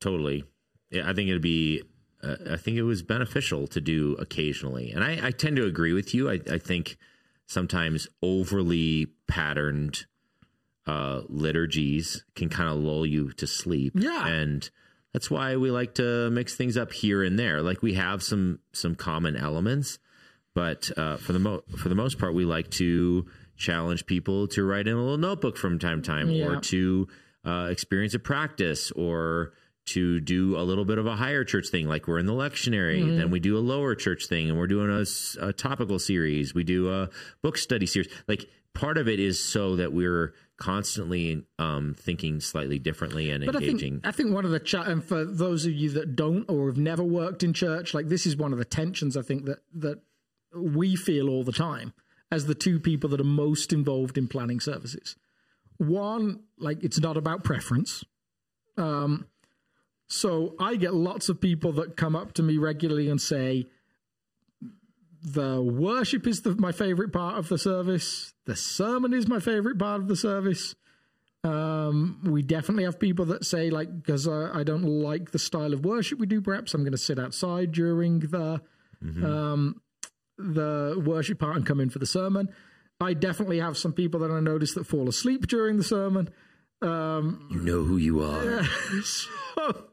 [0.00, 0.44] totally.
[0.92, 1.82] I think it'd be.
[2.22, 5.92] Uh, I think it was beneficial to do occasionally, and I, I tend to agree
[5.92, 6.30] with you.
[6.30, 6.96] I, I think
[7.46, 10.06] sometimes overly patterned
[10.86, 13.94] uh, liturgies can kind of lull you to sleep.
[13.96, 14.26] Yeah.
[14.28, 14.68] and
[15.12, 17.60] that's why we like to mix things up here and there.
[17.60, 19.98] Like we have some some common elements,
[20.54, 23.26] but uh, for the mo- for the most part, we like to
[23.56, 26.46] challenge people to write in a little notebook from time to time, Yeah.
[26.46, 27.08] or to
[27.44, 29.52] uh, experience a practice, or
[29.84, 33.02] to do a little bit of a higher church thing, like we're in the lectionary.
[33.02, 33.18] Mm-hmm.
[33.18, 34.90] Then we do a lower church thing, and we're doing
[35.40, 36.54] a topical series.
[36.54, 37.10] We do a
[37.42, 38.08] book study series.
[38.28, 43.56] Like part of it is so that we're constantly um, thinking slightly differently and But
[43.56, 43.94] I engaging.
[43.94, 46.68] think I think one of the cha- and for those of you that don't or
[46.68, 49.58] have never worked in church, like this is one of the tensions I think that
[49.74, 50.00] that
[50.54, 51.92] we feel all the time
[52.30, 55.16] as the two people that are most involved in planning services.
[55.78, 58.04] One, like it's not about preference.
[58.76, 59.26] Um,
[60.06, 63.66] so I get lots of people that come up to me regularly and say,
[65.22, 68.34] the worship is the, my favorite part of the service.
[68.44, 70.74] The sermon is my favorite part of the service.
[71.44, 75.72] Um, we definitely have people that say, like, because I, I, don't like the style
[75.72, 78.60] of worship we do, perhaps I'm going to sit outside during the
[79.02, 79.24] mm-hmm.
[79.24, 79.80] um,
[80.38, 82.48] the worship part and come in for the sermon.
[83.02, 86.30] I definitely have some people that I notice that fall asleep during the sermon.
[86.80, 88.64] Um, you know who you are.
[89.04, 89.84] so,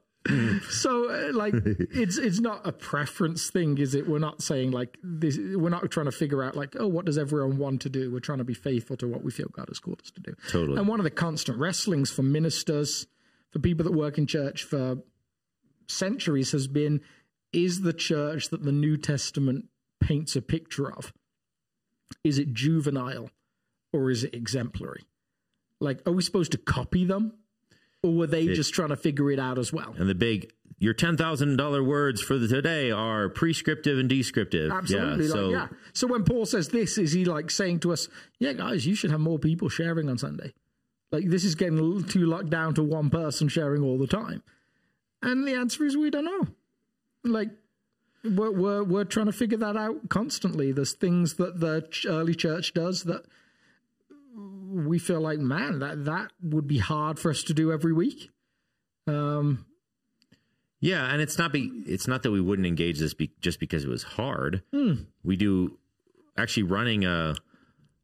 [0.70, 4.08] so uh, like it's it's not a preference thing is it?
[4.08, 7.18] We're not saying like this we're not trying to figure out like oh what does
[7.18, 8.12] everyone want to do?
[8.12, 10.36] We're trying to be faithful to what we feel god has called us to do.
[10.50, 10.78] Totally.
[10.78, 13.06] And one of the constant wrestlings for ministers
[13.52, 14.98] for people that work in church for
[15.88, 17.02] centuries has been
[17.54, 19.66] is the church that the new testament
[20.00, 21.14] paints a picture of
[22.24, 23.30] is it juvenile
[23.94, 25.06] or is it exemplary
[25.80, 27.34] like are we supposed to copy them
[28.04, 29.94] or were they it, just trying to figure it out as well?
[29.98, 34.72] And the big your ten thousand dollar words for the today are prescriptive and descriptive.
[34.72, 35.68] Absolutely, yeah, like, so, yeah.
[35.94, 38.08] So when Paul says this, is he like saying to us,
[38.40, 40.54] "Yeah, guys, you should have more people sharing on Sunday"?
[41.12, 44.08] Like this is getting a little too locked down to one person sharing all the
[44.08, 44.44] time.
[45.22, 46.48] And the answer is we don't know.
[47.24, 47.50] Like
[48.24, 50.72] we're we're, we're trying to figure that out constantly.
[50.72, 53.26] There's things that the early church does that
[54.36, 58.30] we feel like, man, that that would be hard for us to do every week.
[59.08, 59.66] Um,
[60.80, 63.84] yeah, and it's not be it's not that we wouldn't engage this be, just because
[63.84, 64.64] it was hard.
[64.72, 64.94] Hmm.
[65.24, 65.78] We do
[66.38, 67.36] actually running a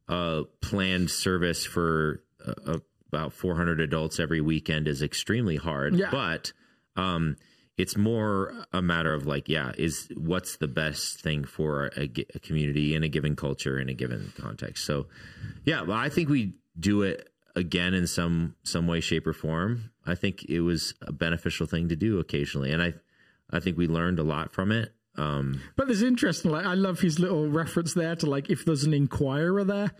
[0.08, 5.96] a planned service for uh, about 400 adults every weekend is extremely hard.
[5.96, 6.10] Yeah.
[6.10, 6.52] But
[6.96, 7.36] um,
[7.76, 12.38] it's more a matter of like, yeah, is what's the best thing for a, a,
[12.38, 14.86] community in a given culture in a given context.
[14.86, 15.06] So,
[15.64, 19.90] yeah, well, I think we do it again in some some way, shape, or form.
[20.06, 22.94] I think it was a beneficial thing to do occasionally, and I
[23.50, 24.94] I think we learned a lot from it.
[25.18, 26.50] Um, but there's interesting.
[26.50, 29.90] Like I love his little reference there to like if there's an inquirer there,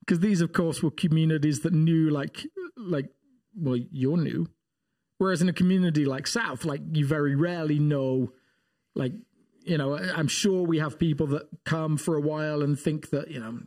[0.00, 3.10] because these, of course, were communities that knew like like
[3.54, 4.48] well, you're new
[5.20, 8.32] Whereas in a community like South, like you very rarely know,
[8.94, 9.12] like,
[9.64, 13.30] you know, I'm sure we have people that come for a while and think that,
[13.30, 13.58] you know,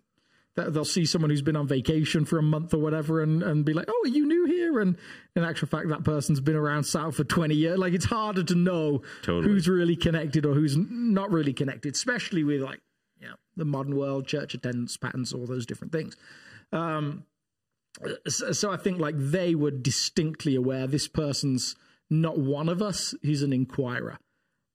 [0.56, 3.66] that they'll see someone who's been on vacation for a month or whatever and, and
[3.66, 4.80] be like, oh, are you new here?
[4.80, 4.98] And
[5.36, 7.78] in actual fact, that person's been around South for 20 years.
[7.78, 9.54] Like it's harder to know totally.
[9.54, 12.80] who's really connected or who's not really connected, especially with like,
[13.20, 16.18] you know, the modern world, church attendance patterns, all those different things.
[16.72, 17.26] Um,
[18.28, 21.76] so I think like they were distinctly aware this person's
[22.10, 24.18] not one of us, he's an inquirer.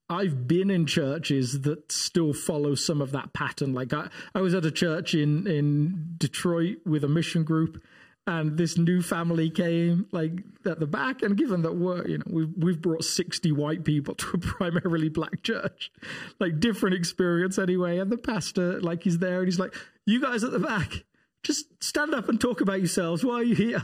[0.09, 3.73] I've been in churches that still follow some of that pattern.
[3.73, 7.81] Like I, I was at a church in, in Detroit with a mission group
[8.29, 10.31] and this new family came like
[10.65, 14.13] at the back and given that we're you know we've we've brought 60 white people
[14.15, 15.91] to a primarily black church
[16.39, 19.73] like different experience anyway and the pastor like he's there and he's like
[20.05, 21.05] you guys at the back
[21.43, 23.23] just stand up and talk about yourselves.
[23.23, 23.83] Why are you here?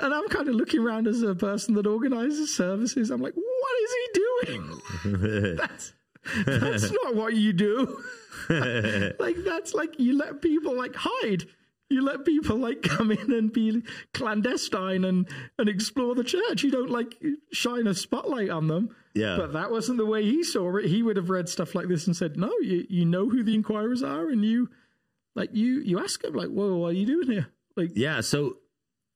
[0.00, 3.10] And I'm kind of looking around as a person that organizes services.
[3.10, 5.56] I'm like, what is he doing?
[5.56, 5.92] that's
[6.46, 8.02] that's not what you do.
[9.18, 11.44] like that's like you let people like hide.
[11.90, 15.26] You let people like come in and be clandestine and
[15.58, 16.62] and explore the church.
[16.62, 17.20] You don't like
[17.52, 18.94] shine a spotlight on them.
[19.14, 19.36] Yeah.
[19.36, 20.86] But that wasn't the way he saw it.
[20.86, 23.54] He would have read stuff like this and said, "No, you you know who the
[23.54, 24.70] inquirers are, and you
[25.38, 27.46] like you you ask him like, "Whoa, what are you doing here?"
[27.76, 28.20] Like, yeah.
[28.20, 28.56] So,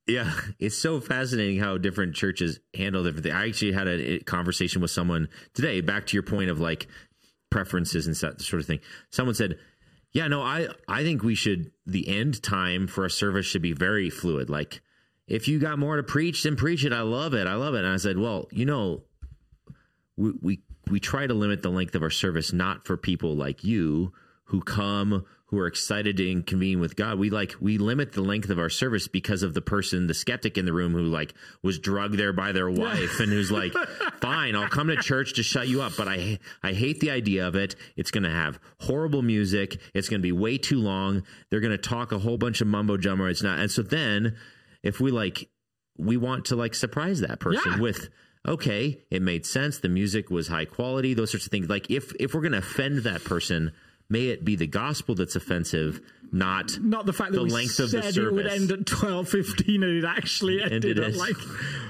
[0.07, 3.35] yeah, it's so fascinating how different churches handle different things.
[3.35, 5.81] I actually had a conversation with someone today.
[5.81, 6.87] Back to your point of like
[7.51, 8.79] preferences and that sort of thing.
[9.11, 9.59] Someone said,
[10.13, 13.73] "Yeah, no, I I think we should the end time for a service should be
[13.73, 14.49] very fluid.
[14.49, 14.81] Like,
[15.27, 16.93] if you got more to preach, then preach it.
[16.93, 17.49] I love it.
[17.49, 19.05] I love it." And I said, "Well, you know."
[20.15, 23.65] We, we we try to limit the length of our service not for people like
[23.65, 24.13] you
[24.45, 27.19] who come who are excited to convene with God.
[27.19, 30.57] We like we limit the length of our service because of the person, the skeptic
[30.57, 33.75] in the room who like was drugged there by their wife and who's like,
[34.23, 37.47] "Fine, I'll come to church to shut you up, but I I hate the idea
[37.47, 37.77] of it.
[37.97, 39.79] It's going to have horrible music.
[39.93, 41.23] It's going to be way too long.
[41.51, 43.27] They're going to talk a whole bunch of mumbo jumbo.
[43.27, 44.37] It's not." And so then
[44.83, 45.51] if we like
[45.99, 47.79] we want to like surprise that person yeah.
[47.79, 48.09] with
[48.49, 49.79] okay, it made sense.
[49.79, 51.69] The music was high quality, those sorts of things.
[51.69, 53.73] Like if if we're going to offend that person,
[54.13, 57.91] may it be the gospel that's offensive, not not the fact that the length of
[57.91, 58.17] the service.
[58.17, 61.37] it would end at twelve fifteen and it actually ended, at like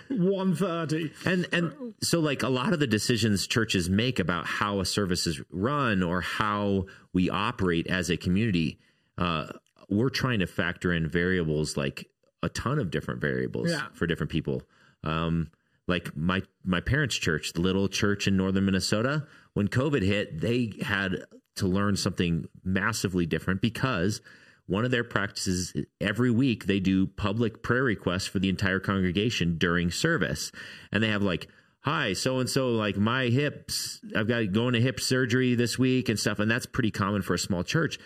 [0.08, 1.12] one thirty.
[1.24, 5.26] And and so like a lot of the decisions churches make about how a service
[5.26, 8.78] is run or how we operate as a community.
[9.18, 9.46] Uh,
[9.88, 12.08] we're trying to factor in variables like
[12.42, 13.86] a ton of different variables Yeah.
[13.92, 14.62] for different people.
[15.04, 15.50] Um,
[15.86, 20.72] like my my parents' church, the little church in northern Minnesota, when COVID hit, they
[20.82, 21.24] had
[21.56, 24.20] to learn something massively different because
[24.66, 29.58] one of their practices every week they do public prayer requests for the entire congregation
[29.58, 30.52] during service,
[30.90, 31.48] and they have like.
[31.84, 36.08] Hi, so and so, like my hips, I've got going to hip surgery this week
[36.08, 36.38] and stuff.
[36.38, 37.98] And that's pretty common for a small church.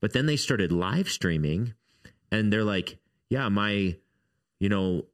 [0.00, 1.74] But then they started live streaming
[2.32, 3.96] and they're like, yeah, my,
[4.58, 5.06] you know,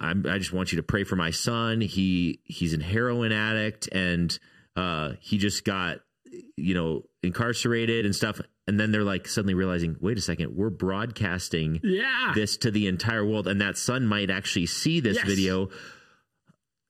[0.00, 1.80] I'm, I just want you to pray for my son.
[1.80, 4.36] He he's an heroin addict and
[4.76, 6.00] uh, he just got
[6.56, 8.40] you know incarcerated and stuff.
[8.66, 12.32] And then they're like suddenly realizing, wait a second, we're broadcasting Yeah.
[12.34, 15.26] this to the entire world, and that son might actually see this Yes.
[15.26, 15.68] video.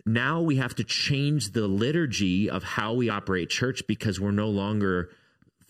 [0.07, 4.51] Now we have to change the liturgy of how we operate church because we're no
[4.51, 5.11] longer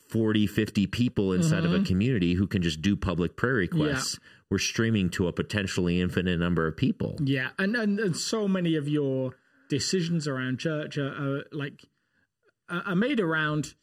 [0.09, 1.85] 40, 50 people inside of a mm-hmm.
[1.85, 4.19] community who can just do public prayer requests.
[4.51, 7.17] We're streaming to a potentially infinite number of people.
[7.23, 9.37] Yeah, and, and and so many of your
[9.69, 11.85] decisions around church are, are like
[12.69, 13.75] are made around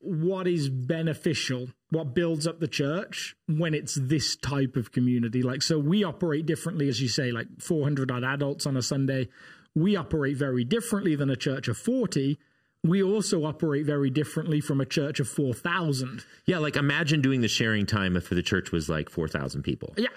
[0.00, 5.42] what is beneficial, what builds up the church when it's this type of community.
[5.42, 9.28] Like, so we operate differently, as you say, like 400 odd adults on a Sunday.
[9.74, 12.38] We operate very differently than a church of 40.
[12.84, 16.24] We also operate very differently from a church of 4,000.
[16.46, 19.92] Yeah, like imagine doing the sharing time if the church was like 4,000 people.
[19.96, 20.08] Yeah.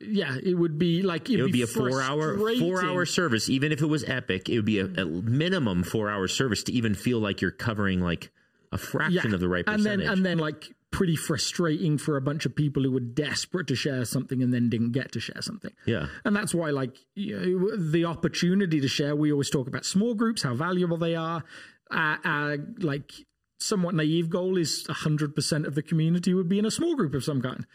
[0.00, 3.48] Yeah, it would be like It would be a four hour four hour service.
[3.48, 6.72] Even if it was epic, it would be a, a minimum four hour service to
[6.72, 8.30] even feel like you're covering like
[8.70, 10.06] a fraction of the right and percentage.
[10.06, 13.74] then and then like pretty frustrating for a bunch of people who were desperate to
[13.74, 15.72] share something and then didn't get to share something.
[15.86, 16.06] yeah.
[16.24, 20.14] And that's why, like, you know, the opportunity to share, we always talk about small
[20.14, 21.44] groups, how valuable they are.
[21.90, 23.12] Uh, uh, like,
[23.60, 27.22] somewhat naive goal is 100% of the community would be in a small group of
[27.22, 27.66] some kind.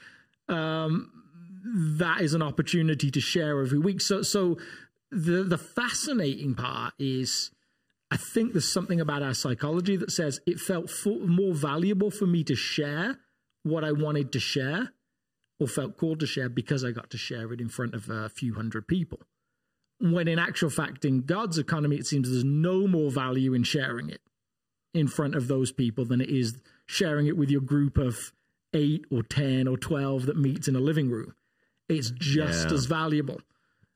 [0.49, 1.22] Um,
[1.63, 4.01] that is an opportunity to share every week.
[4.01, 4.57] So, so
[5.11, 7.51] the the fascinating part is,
[8.11, 12.25] I think there's something about our psychology that says it felt fu- more valuable for
[12.25, 13.19] me to share
[13.63, 14.91] what I wanted to share
[15.59, 18.27] or felt called to share because I got to share it in front of a
[18.27, 19.19] few hundred people.
[19.99, 24.09] When in actual fact, in God's economy, it seems there's no more value in sharing
[24.09, 24.21] it
[24.93, 28.33] in front of those people than it is sharing it with your group of
[28.73, 31.33] eight or 10 or 12 that meets in a living room.
[31.97, 32.73] It's just Yeah.
[32.73, 33.41] as valuable.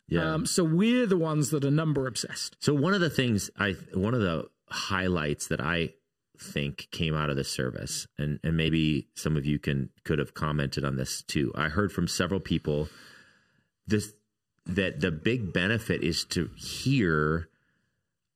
[0.08, 0.34] Yeah.
[0.34, 2.56] Um, so we're the ones that are number obsessed.
[2.60, 5.94] So one of the things I one of the highlights that I
[6.40, 10.34] think came out of the service and and maybe some of you can could have
[10.34, 11.52] commented on this too.
[11.56, 12.90] I heard from several people
[13.86, 14.14] this
[14.66, 17.50] that the big benefit is to hear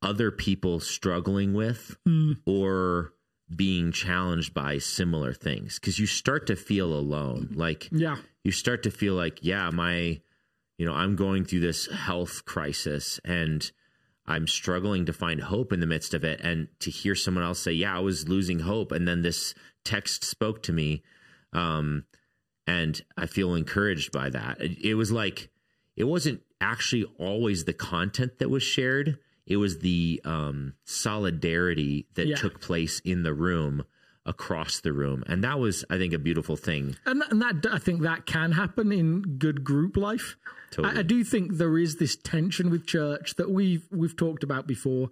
[0.01, 1.95] other people struggling with
[2.45, 3.13] or
[3.55, 8.17] being challenged by similar things because you start to feel alone like Yeah.
[8.43, 10.21] you start to feel like, yeah, my,
[10.77, 13.69] you know, I'm going through this health crisis and
[14.25, 16.39] I'm struggling to find hope in the midst of it.
[16.41, 18.91] And to hear someone else say, yeah, I was losing hope.
[18.91, 21.03] And then this text spoke to me.
[21.51, 22.05] Um,
[22.67, 24.61] and I feel encouraged by that.
[24.61, 25.49] It, it was like,
[25.97, 29.17] it wasn't actually always the content that was shared.
[29.45, 32.35] It was the um, solidarity that Yeah.
[32.35, 33.83] took place in the room
[34.25, 35.23] across the room.
[35.27, 36.95] And that was, I think, a beautiful thing.
[37.05, 40.35] and that, and that I think that can happen in good group life.
[40.69, 40.95] Totally.
[40.95, 44.67] I, I do think there is this tension with church that we've we've talked about
[44.67, 45.09] before.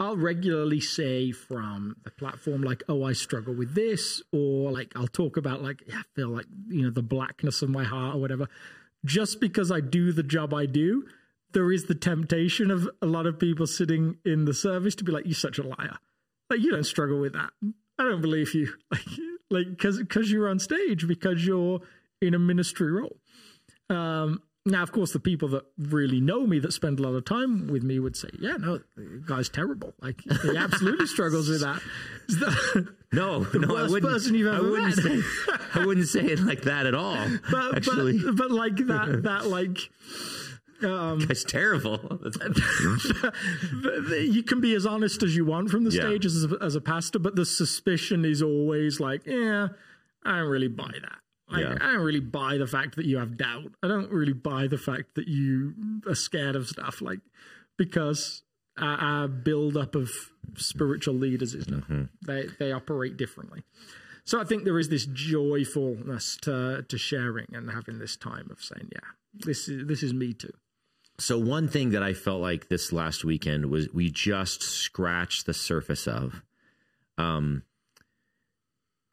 [0.00, 5.06] I'll regularly say from the platform like, "Oh, I struggle with this," or like I'll
[5.08, 8.20] talk about like, yeah, I feel like you know the blackness of my heart or
[8.20, 8.48] whatever.
[9.04, 11.04] Just because I do the job I do,
[11.52, 15.12] there is the temptation of a lot of people sitting in the service to be
[15.12, 15.98] like, "You're such a liar."
[16.50, 17.50] Like you don't struggle with that.
[17.98, 18.72] I don't believe you.
[18.90, 21.80] Like, like because because you're on stage because you're
[22.22, 23.18] in a ministry role.
[23.90, 27.24] Um, now, of course, the people that really know me that spend a lot of
[27.24, 29.92] time with me would say, "Yeah, no, the guy's terrible.
[30.00, 31.82] Like he absolutely struggles with that."
[32.28, 34.10] That- No, no, I wouldn't.
[34.10, 35.04] person you've I wouldn't met.
[35.04, 35.20] say.
[35.74, 37.18] I wouldn't say it like that at all.
[37.50, 39.90] but, actually, but but like that that like
[40.84, 41.98] Um, it's terrible.
[44.18, 46.02] you can be as honest as you want from the Yeah.
[46.02, 49.68] stage as a, as a pastor, but the suspicion is always like, yeah,
[50.24, 51.18] I don't really buy that.
[51.50, 51.78] Like, Yeah.
[51.80, 53.72] I don't really buy the fact that you have doubt.
[53.82, 55.74] I don't really buy the fact that you
[56.06, 57.00] are scared of stuff.
[57.02, 57.20] Like
[57.76, 58.42] because
[58.78, 60.10] our, our build up of
[60.56, 61.80] spiritual leaders is not.
[61.82, 62.02] Mm-hmm.
[62.26, 63.64] They they operate differently.
[64.24, 68.62] So I think there is this joyfulness to to sharing and having this time of
[68.62, 69.00] saying, yeah,
[69.34, 70.52] this is this is me too.
[71.18, 75.54] So one thing that I felt like this last weekend was we just scratched the
[75.54, 76.42] surface of.
[77.18, 77.62] Um,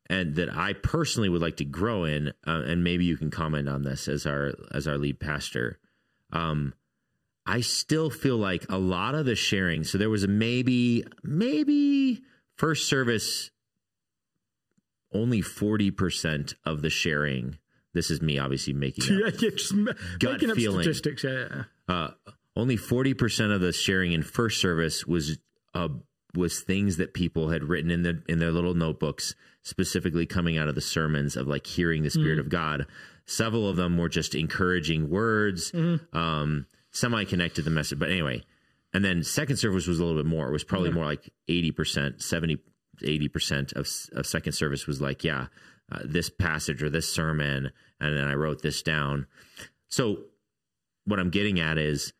[0.10, 3.70] and that I personally would like to grow in, uh, and maybe you can comment
[3.70, 5.78] on this as our as our lead pastor.
[6.32, 6.74] Um,
[7.46, 9.84] I still feel like a lot of the sharing.
[9.84, 12.24] So there was maybe maybe
[12.56, 13.52] first service
[15.12, 17.58] only 40% of the sharing.
[17.94, 19.74] This is me obviously making up, Yeah, yeah, just
[20.20, 20.84] Gut making up feeling.
[20.84, 21.24] statistics.
[21.24, 21.96] Yeah, yeah.
[21.96, 22.12] uh,
[22.56, 25.38] only 40% of the sharing in first service was
[25.74, 25.90] uh,
[26.36, 30.68] was things that people had written in the in their little notebooks specifically coming out
[30.68, 32.86] of the sermons of like hearing the spirit of God.
[33.26, 35.72] Several of them were just encouraging words,
[36.14, 38.00] um, semi connected the message.
[38.00, 38.44] But anyway,
[38.94, 40.48] and then second service was a little bit more.
[40.48, 42.58] It was probably more like 80%, 70
[43.02, 43.88] 80% of
[44.18, 45.48] of second service was like, yeah,
[45.92, 47.72] uh, this passage or this sermon
[48.02, 49.28] and then I wrote this down.
[49.90, 50.20] So
[51.06, 52.14] what I'm getting at is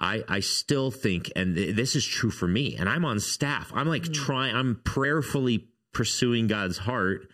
[0.00, 3.70] I I still think and th- this is true for me and I'm on staff.
[3.74, 7.28] I'm like trying I'm prayerfully pursuing God's heart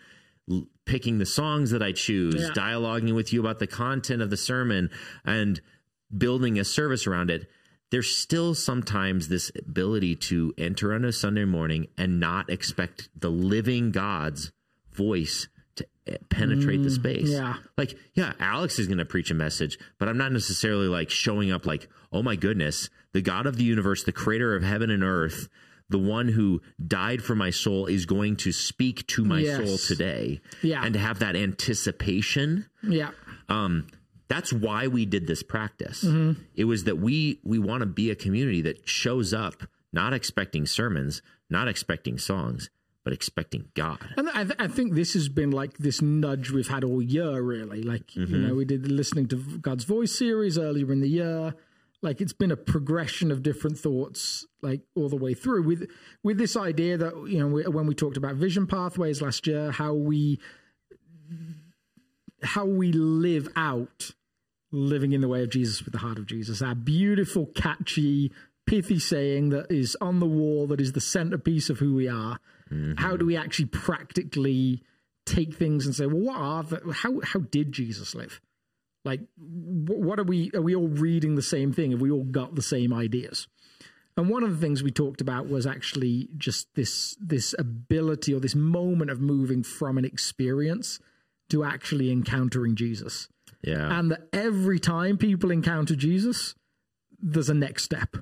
[0.51, 2.51] l- picking the songs that I choose, Yeah.
[2.51, 4.91] dialoguing with you about the content of the sermon
[5.24, 5.61] and
[6.16, 7.49] building a service around it.
[7.91, 13.30] There's still sometimes this ability to enter on a Sunday morning and not expect the
[13.30, 14.51] living God's
[14.93, 15.47] voice
[15.77, 17.29] to eh, penetrate the space.
[17.29, 17.55] yeah.
[17.79, 21.51] Like, yeah, Alex is going to preach a message, but I'm not necessarily like showing
[21.53, 25.03] up like, oh my goodness, the God of the universe, the creator of heaven and
[25.05, 25.49] earth,
[25.89, 29.57] the one who died for my soul is going to speak to my Yes.
[29.64, 30.41] soul today.
[30.62, 30.83] Yeah.
[30.85, 31.37] And to have that
[31.87, 32.66] anticipation.
[32.83, 33.11] Yeah.
[33.49, 33.87] Um,
[34.29, 36.03] that's why we did this practice.
[36.03, 36.41] Mm-hmm.
[36.57, 39.62] It was that we we want to be a community that shows up
[39.93, 42.68] not expecting sermons, not expecting songs,
[43.07, 44.01] but expecting God.
[44.17, 47.41] And I, th- I think this has been like this nudge we've had all year,
[47.41, 47.81] really.
[47.85, 48.49] Like, you mm-hmm.
[48.49, 51.55] know, we did the listening to God's Voice series earlier in the year.
[52.03, 55.63] Like, it's been a progression of different thoughts, like all the way through.
[55.63, 55.89] With
[56.25, 59.71] with this idea that you know, we, when we talked about vision pathways last year,
[59.71, 60.41] how we
[62.43, 64.11] how we live out
[64.73, 66.61] living in the way of Jesus with the heart of Jesus.
[66.61, 68.33] Our beautiful, catchy,
[68.67, 72.41] pithy saying that is on the wall, that is the centerpiece of who we are.
[72.97, 74.83] How do we actually practically
[75.25, 78.41] take things and say, well, what are the, how how did Jesus live?
[79.05, 80.51] Like, what are we?
[80.53, 81.93] Are we all reading the same thing?
[81.93, 83.47] Have we all got the same ideas?
[84.17, 88.41] And one of the things we talked about was actually just this this ability or
[88.41, 90.99] this moment of moving from an experience
[91.51, 93.29] to actually encountering Jesus.
[93.62, 93.99] Yeah.
[93.99, 96.55] And that every time people encounter Jesus,
[97.21, 98.17] there's a next step.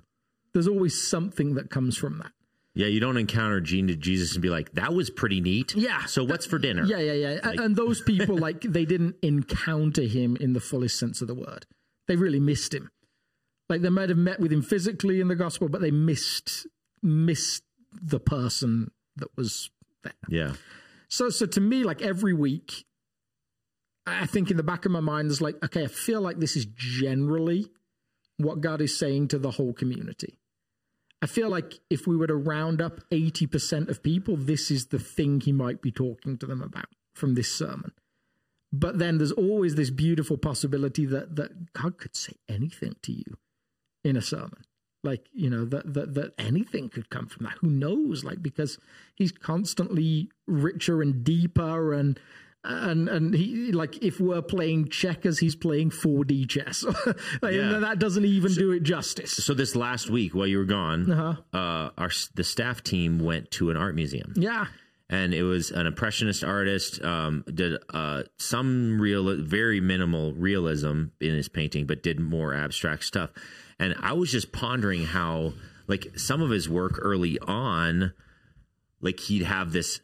[0.52, 2.32] There's always something that comes from that.
[2.74, 6.06] Yeah, you don't encounter Gene to Jesus and be like, "That was pretty neat." Yeah.
[6.06, 6.84] So what's for dinner?
[6.84, 7.38] Yeah, yeah, yeah.
[7.42, 11.34] A- and those people, like, they didn't encounter him in the fullest sense of the
[11.34, 11.66] word.
[12.08, 12.90] They really missed him.
[13.68, 16.66] Like, they might have met with him physically in the gospel, but they missed
[17.02, 17.62] missed
[17.92, 19.70] the person that was
[20.02, 20.12] there.
[20.28, 20.54] Yeah.
[21.08, 22.84] So, so to me, like every week,
[24.06, 26.56] I think in the back of my mind, there's like, okay, I feel like this
[26.56, 27.70] is generally
[28.36, 30.38] what God is saying to the whole community.
[31.22, 34.98] I feel like if we were to round up 80% of people, this is the
[34.98, 37.92] thing he might be talking to them about from this sermon.
[38.72, 43.38] But then there's always this beautiful possibility that, that God could say anything to you
[44.02, 44.64] in a sermon.
[45.02, 47.58] Like, you know, that, that, that anything could come from that.
[47.60, 48.24] Who knows?
[48.24, 48.78] Like, because
[49.14, 52.18] he's constantly richer and deeper and,
[52.64, 56.82] and and he like if we're playing checkers, he's playing 4D chess.
[57.42, 57.74] like, Yeah.
[57.74, 59.32] and that doesn't even do it justice.
[59.32, 61.34] So this last week, while you were gone, Uh-huh.
[61.58, 64.66] uh, our the staff team went to an art museum, Yeah.
[65.10, 67.02] and it was an impressionist artist.
[67.04, 73.04] Um, did uh, some real, very minimal realism in his painting, but did more abstract
[73.04, 73.30] stuff.
[73.78, 75.52] And I was just pondering how,
[75.88, 78.12] like, some of his work early on,
[79.00, 80.00] like he'd have this.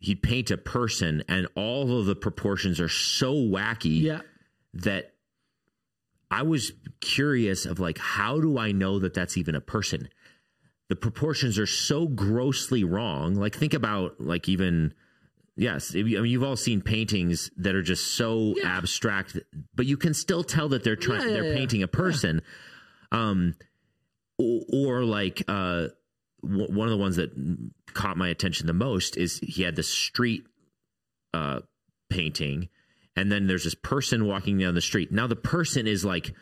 [0.00, 4.20] He'd paint a person, and all of the proportions are so wacky Yeah.
[4.74, 5.14] that
[6.30, 10.08] I was curious of like how do I know that that's even a person?
[10.88, 13.34] The proportions are so grossly wrong.
[13.34, 14.94] Like think about like even
[15.56, 19.36] yes, I mean you've all seen paintings that are just so abstract,
[19.74, 21.56] but you can still tell that they're trying Yeah, yeah, they're yeah.
[21.58, 22.42] painting a person.
[23.10, 23.54] Um,
[24.38, 25.86] or, or like uh,
[26.42, 27.30] w- one of the ones that
[27.94, 30.44] caught my attention the most is he had the street
[31.34, 31.60] uh,
[32.10, 32.68] painting,
[33.16, 35.12] and then there's this person walking down the street.
[35.12, 36.34] Now the person is like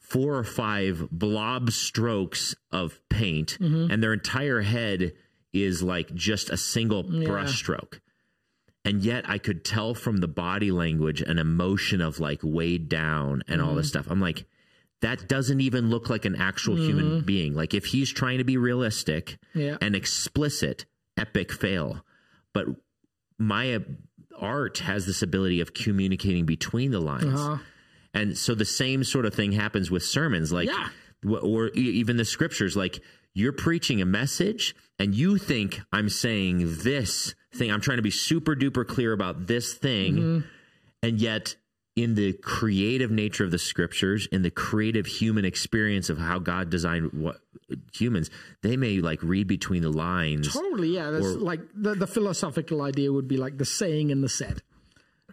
[0.00, 5.12] four or five blob strokes of paint, and their entire head
[5.52, 8.00] is like just a single brush stroke.
[8.84, 13.42] And yet I could tell from the body language an emotion of like weighed down
[13.46, 14.06] and all this stuff.
[14.10, 14.44] I'm like,
[15.02, 17.54] that doesn't even look like an actual human being.
[17.54, 19.76] Like if he's trying to be realistic Yeah.
[19.80, 20.86] and explicit,
[21.16, 22.04] epic fail.
[22.52, 22.66] But
[23.38, 23.80] my
[24.38, 27.24] art has this ability of communicating between the lines.
[27.40, 27.58] Uh-huh.
[28.14, 30.88] And so the same sort of thing happens with sermons, like, Yeah.
[31.24, 32.76] or even the scriptures.
[32.76, 33.00] Like,
[33.34, 37.70] you're preaching a message, and you think I'm saying this thing.
[37.72, 40.46] I'm trying to be super duper clear about this thing, Mm-hmm.
[41.02, 41.56] and yet
[41.94, 46.70] in the creative nature of the scriptures, in the creative human experience of how God
[46.70, 47.36] designed what
[47.92, 48.30] humans,
[48.62, 50.52] they may like read between the lines.
[50.52, 51.10] Totally, yeah.
[51.10, 54.62] That's Or- like the, the philosophical idea would be like the saying and the said.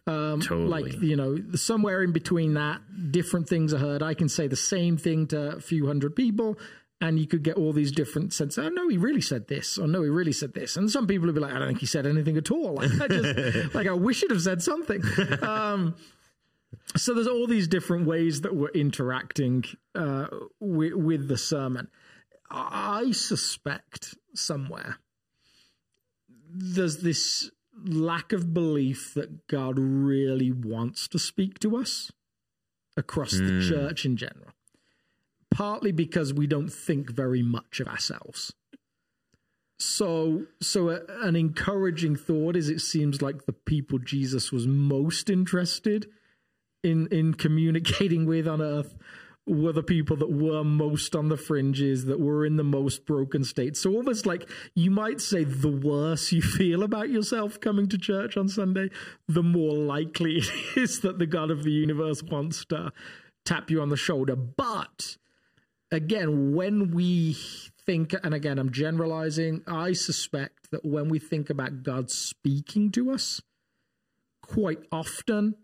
[0.05, 0.67] totally.
[0.67, 2.81] Like, you know, somewhere in between that,
[3.11, 4.03] different things are heard.
[4.03, 6.57] I can say the same thing to a few hundred people,
[6.99, 8.57] and you could get all these different senses.
[8.65, 10.75] Oh, no, he really said this, or no, he really said this.
[10.77, 12.73] And some people would be like, I don't think he said anything at all.
[12.81, 15.01] Like, I just, like, I wish he'd have said something.
[15.41, 15.95] Um,
[16.95, 19.63] so there's all these different ways that we're interacting
[19.95, 20.27] uh,
[20.59, 21.87] with, with the sermon.
[22.51, 24.97] I suspect somewhere
[26.51, 27.51] there's this
[27.85, 32.11] lack of belief that God really wants to speak to us
[32.97, 34.49] across the church in general.
[35.51, 38.53] Partly because we don't think very much of ourselves.
[39.77, 45.29] So, so a, an encouraging thought is it seems like the people Jesus was most
[45.29, 46.07] interested
[46.83, 48.95] in in communicating with on earth
[49.49, 53.43] were the people that were most on the fringes, that were in the most broken
[53.43, 53.75] state.
[53.75, 58.37] So almost like you might say the worse you feel about yourself coming to church
[58.37, 58.89] on Sunday,
[59.27, 62.91] the more likely it is that the God of the universe wants to
[63.43, 64.35] tap you on the shoulder.
[64.35, 65.17] But
[65.91, 67.35] again, when we
[67.85, 73.11] think, and again, I'm generalizing, I suspect that when we think about God speaking to
[73.11, 73.41] us,
[74.43, 75.55] quite often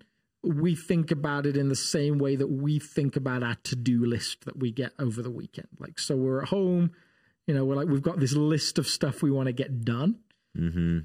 [0.48, 4.46] we think about it in the same way that we think about our to-do list
[4.46, 5.68] that we get over the weekend.
[5.80, 6.92] Like, so we're at home,
[7.48, 10.20] you know, we're like we've got this list of stuff we want to get done,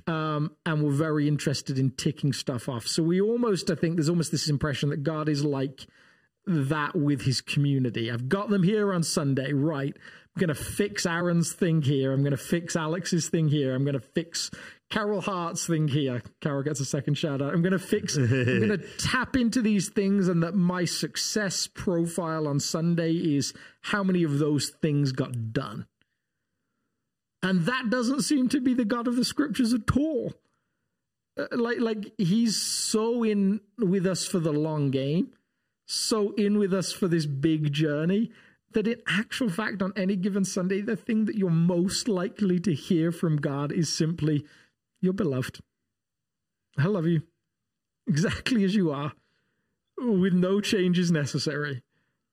[0.06, 2.86] um, and we're very interested in ticking stuff off.
[2.86, 5.86] So we almost, I think, there's almost this impression that God is like
[6.46, 8.10] that with His community.
[8.10, 9.96] I've got them here on Sunday, right?
[10.34, 12.12] I'm going to fix Aaron's thing here.
[12.12, 13.74] I'm going to fix Alex's thing here.
[13.74, 14.50] I'm going to fix
[14.88, 16.22] Carol Hart's thing here.
[16.40, 17.52] Carol gets a second shout out.
[17.52, 21.66] I'm going to fix, I'm going to tap into these things, and that my success
[21.66, 23.52] profile on Sunday is
[23.82, 25.86] how many of those things got done.
[27.42, 30.34] And that doesn't seem to be the God of the scriptures at all.
[31.38, 35.32] Uh, like, like he's so in with us for the long game,
[35.86, 38.30] so in with us for this big journey
[38.72, 42.72] that in actual fact on any given sunday the thing that you're most likely to
[42.72, 44.44] hear from god is simply
[45.00, 45.60] you're beloved.
[46.78, 47.22] I love you.
[48.08, 49.12] Exactly as you are
[49.96, 51.82] with no changes necessary.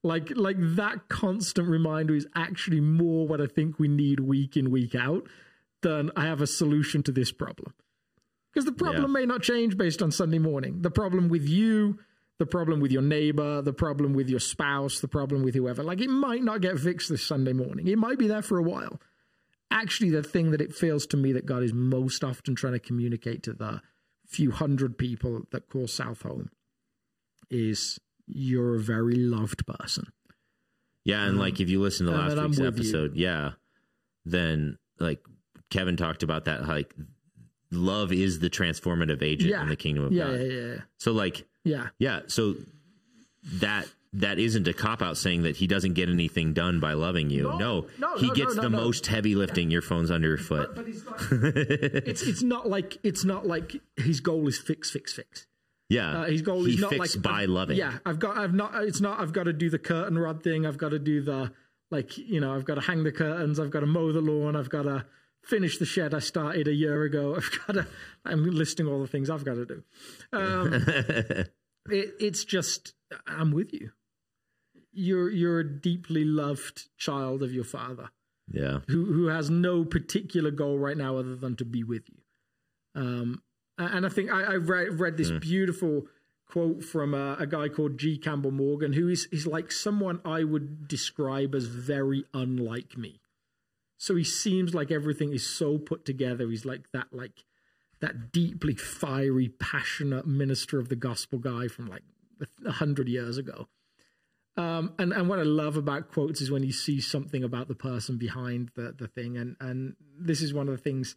[0.02, 4.72] Like like that constant reminder is actually more what i think we need week in
[4.72, 5.28] week out
[5.84, 7.76] than i have a solution to this problem.
[8.50, 10.82] Because the problem may not change based on sunday morning.
[10.82, 12.00] The problem with you
[12.40, 15.84] the problem with your neighbor, the problem with your spouse, the problem with whoever.
[15.84, 17.88] Like it might not get fixed this Sunday morning.
[17.88, 19.02] It might be there for a while.
[19.72, 22.80] Actually, the thing that it feels to me that God is most often trying to
[22.80, 23.82] communicate to the
[24.28, 26.50] few hundred people that call South home
[27.50, 30.08] is you're a very loved person.
[31.06, 32.68] Yeah, and like if you listen to last week's with you.
[32.68, 33.52] episode, yeah,
[34.26, 35.20] then like
[35.70, 36.94] Kevin talked about that, like
[37.72, 39.62] love is the transformative agent Yeah.
[39.64, 40.40] in the kingdom of Yeah, God.
[40.42, 41.88] yeah, yeah, So like, yeah.
[42.00, 42.56] yeah, so
[43.60, 47.30] that that isn't a cop out saying that he doesn't get anything done by loving
[47.30, 47.44] you.
[47.44, 49.70] No, No, no, he no, gets the most heavy lifting.
[49.70, 50.76] Your phone's under your foot.
[50.76, 51.18] But it's not.
[51.32, 55.46] it's it's not like it's not like his goal is fix, fix, fix.
[55.90, 57.78] yeah, Uh, his goal he is not like by I've- loving.
[57.78, 58.38] Yeah, I've got.
[58.38, 58.74] I've not.
[58.84, 59.20] It's not.
[59.20, 60.66] I've got to do the curtain rod thing.
[60.66, 61.52] I've got to do the
[61.92, 62.18] like.
[62.18, 63.60] You know, I've got to hang the curtains.
[63.60, 64.56] I've got to mow the lawn.
[64.56, 65.06] I've got to
[65.44, 67.36] finish the shed I started a year ago.
[67.38, 67.88] I've got to.
[68.26, 69.84] I'm listing all the things I've got to do.
[70.34, 71.46] Um,
[71.90, 72.94] it, it's just.
[73.26, 73.92] I'm with you.
[74.92, 78.10] You're you're a deeply loved child of your father
[78.52, 83.02] yeah, who who has no particular goal right now other than to be with you.
[83.02, 83.42] Um,
[83.78, 86.08] and I think I, I read, read this beautiful
[86.50, 88.18] quote from a, a guy called G.
[88.18, 93.20] Campbell Morgan, who is is like someone I would describe as very unlike me.
[93.98, 96.48] So he seems like everything is so put together.
[96.48, 97.44] He's like that, like
[98.00, 102.04] that deeply fiery, passionate minister of the gospel guy from like
[102.66, 103.68] a hundred years ago.
[104.56, 107.76] Um, and and what I love about quotes is when you see something about the
[107.76, 109.38] person behind the the thing.
[109.38, 111.16] And and this is one of the things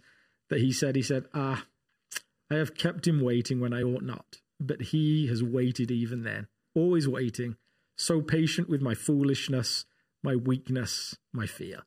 [0.51, 0.95] that he said.
[0.95, 1.67] He said, "Ah,
[2.51, 6.49] I have kept him waiting when I ought not, but he has waited even then,
[6.75, 7.57] always waiting,
[7.97, 9.87] so patient with my foolishness,
[10.23, 11.83] my weakness, my fear."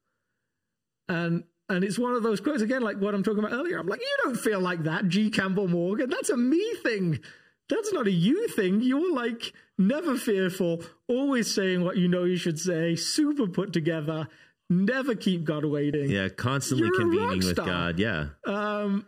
[1.08, 3.78] And and it's one of those quotes again, like what I'm talking about earlier.
[3.80, 5.30] I'm like, you don't feel like that, G.
[5.30, 6.10] Campbell Morgan.
[6.10, 7.20] That's a me thing.
[7.70, 8.82] That's not a you thing.
[8.82, 14.28] You're like never fearful, always saying what you know you should say, super put together,
[14.70, 16.10] never keep God waiting.
[16.10, 17.56] Yeah, constantly You're convening with.
[17.56, 17.98] God.
[18.00, 18.28] Yeah.
[18.46, 19.08] Um,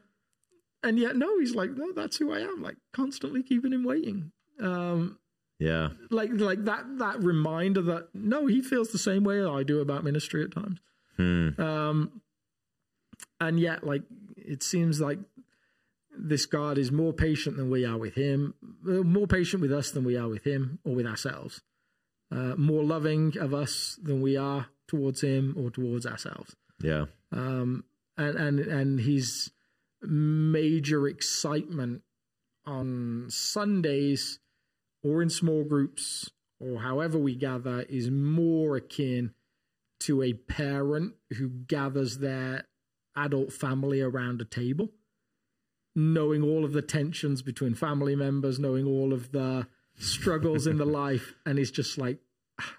[0.84, 2.62] and yet, no, he's like, no, that's who I am.
[2.62, 4.32] Like constantly keeping him waiting.
[4.62, 5.20] Um,
[5.60, 5.90] Yeah.
[6.10, 10.04] like like that that reminder that no, he feels the same way I do about
[10.06, 10.80] ministry at times.
[11.18, 11.50] Hmm.
[11.60, 12.22] Um,
[13.40, 14.04] and yet, like
[14.38, 15.20] it seems like
[16.18, 18.54] this God is more patient than we are with him,
[18.88, 21.62] uh, more patient with us than we are with him or with ourselves,
[22.32, 26.56] uh, more loving of us than we are towards him or towards ourselves.
[26.82, 27.06] Yeah.
[27.32, 27.84] Um,
[28.18, 29.52] and and and his
[30.02, 32.02] major excitement
[32.66, 34.40] on Sundays
[35.04, 39.34] or in small groups or however we gather is more akin
[40.00, 42.66] to a parent who gathers their
[43.16, 44.90] adult family around a table,
[45.96, 50.86] knowing all of the tensions between family members, knowing all of the struggles in the
[51.04, 52.20] life, and he's just like,
[52.60, 52.78] "Ah,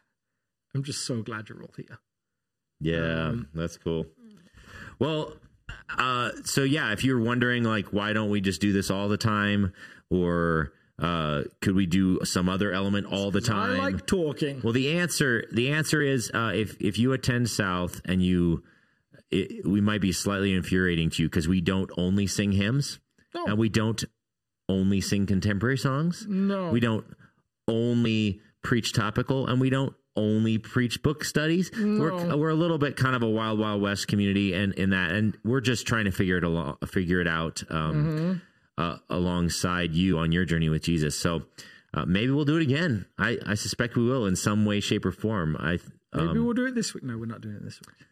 [0.75, 1.99] I'm just so glad you're all here.
[2.81, 4.07] Yeah, Um, that's cool.
[4.99, 5.35] Well,
[5.97, 9.17] uh, so yeah, if you're wondering, like, why don't we just do this all the
[9.17, 9.73] time,
[10.11, 13.81] or uh, could we do some other element all the time?
[13.81, 14.61] I like talking.
[14.63, 18.63] well, the answer the answer is uh, if if you attend South and you,
[19.31, 22.99] it, we might be slightly infuriating to you because we don't only sing hymns
[23.35, 23.47] No.
[23.47, 24.05] and we don't
[24.69, 26.27] only sing contemporary songs.
[26.29, 26.71] No.
[26.71, 27.05] We don't
[27.69, 31.71] only preach topical and we don't only preach book studies.
[31.77, 35.11] We're, we're a little bit kind of a wild, wild west community and in that,
[35.13, 38.41] and we're just trying to figure it along, figure it out, um,
[38.79, 41.19] uh, alongside you on your journey with Jesus.
[41.19, 41.43] So,
[41.95, 43.07] uh, maybe we'll do it again.
[43.19, 45.57] I, I suspect we will in some way, shape or form.
[45.59, 45.79] I,
[46.15, 47.05] Maybe um, we'll do it this week.
[47.05, 48.07] No, we're not doing it this week.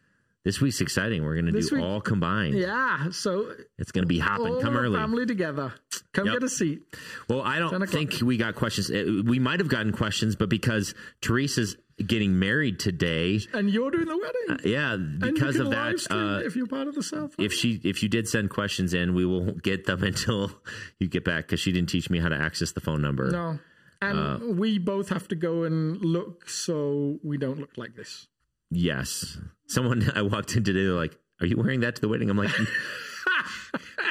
[0.45, 1.23] This week's exciting.
[1.25, 2.55] We're going to do week- all combined.
[2.57, 3.09] Yeah.
[3.11, 4.61] So It's going to be hopping.
[4.61, 4.97] Come early.
[4.97, 5.73] family together.
[6.13, 6.35] Come Yep.
[6.35, 6.81] get a seat.
[7.27, 8.89] Well, I don't think we got questions.
[8.89, 11.75] Uh, We might have gotten questions, but because Teresa's
[12.05, 14.69] getting married today, And you're doing the wedding.
[14.71, 17.33] yeah, Uh, because you can of that, uh, if you're part of the South.
[17.39, 20.51] if she if you did send questions in, we will get them until
[20.99, 23.29] you get back because she didn't teach me how to access the phone number.
[23.31, 23.59] no.
[24.01, 28.27] And uh, we both have to go and look so we don't look like this.
[28.71, 29.37] Yes,
[29.67, 30.83] someone I walked in today.
[30.83, 32.51] They're like, "Are you wearing that to the wedding?" I'm like,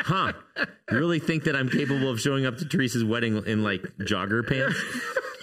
[0.05, 0.33] "Huh?
[0.91, 4.47] You really think that I'm capable of showing up to Teresa's wedding in like jogger
[4.47, 4.81] pants?"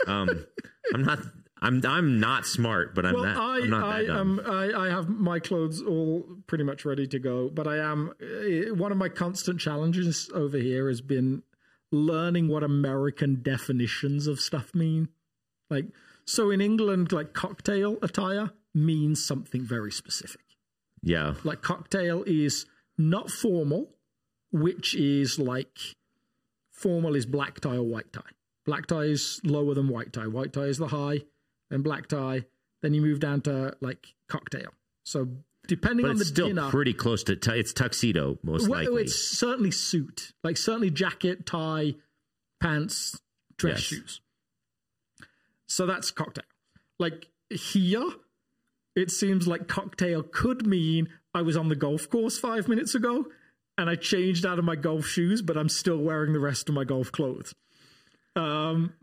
[0.08, 0.46] Um,
[0.94, 1.20] I'm not.
[1.64, 3.38] I'm I'm not smart, but I'm Well, not.
[3.38, 4.40] I, I'm not I that dumb.
[4.44, 4.52] am.
[4.52, 8.12] I, I have my clothes all pretty much ready to go, but I am.
[8.20, 11.44] uh, One of my constant challenges over here has been
[11.92, 15.10] learning what American definitions of stuff mean.
[15.70, 15.86] Like,
[16.26, 20.42] so in England, like cocktail attire means something very specific.
[21.04, 22.66] yeah, Like, cocktail is
[22.98, 23.90] not formal,
[24.52, 25.78] which is like
[26.72, 28.22] formal is black tie or white tie.
[28.66, 30.28] Black tie is lower than white tie.
[30.28, 31.22] White tie is the high,
[31.70, 32.46] then black tie.
[32.82, 34.70] Then you move down to like cocktail.
[35.04, 35.28] So
[35.68, 37.36] depending but on the still dinner, pretty close to.
[37.36, 39.04] tu- it's tuxedo most well, likely.
[39.04, 41.96] it's certainly suit, like certainly jacket, tie,
[42.60, 43.20] pants,
[43.58, 43.82] dress Yes.
[43.84, 44.22] shoes.
[45.68, 46.44] So that's cocktail.
[47.00, 48.04] Like here,
[48.96, 53.26] it seems like cocktail could mean I was on the golf course five minutes ago
[53.78, 56.76] and I changed out of my golf shoes, but I'm still wearing the rest of
[56.76, 57.56] my golf clothes.
[58.36, 58.94] Um,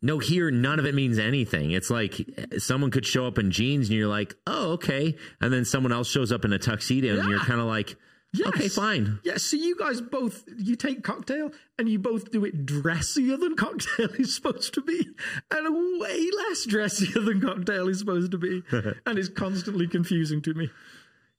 [0.00, 1.70] No, here none of it means anything.
[1.72, 5.52] It's like uh, someone could show up in jeans and you're like, "Oh, okay," and
[5.52, 7.96] then someone else shows up in a tuxedo and you're kind of like,
[8.40, 12.64] "Okay, fine." Yeah, so you guys both you take cocktail and you both do it
[12.64, 15.08] dressier than cocktail is supposed to be,
[15.50, 20.54] and way less dressier than cocktail is supposed to be, and it's constantly confusing to
[20.54, 20.70] me.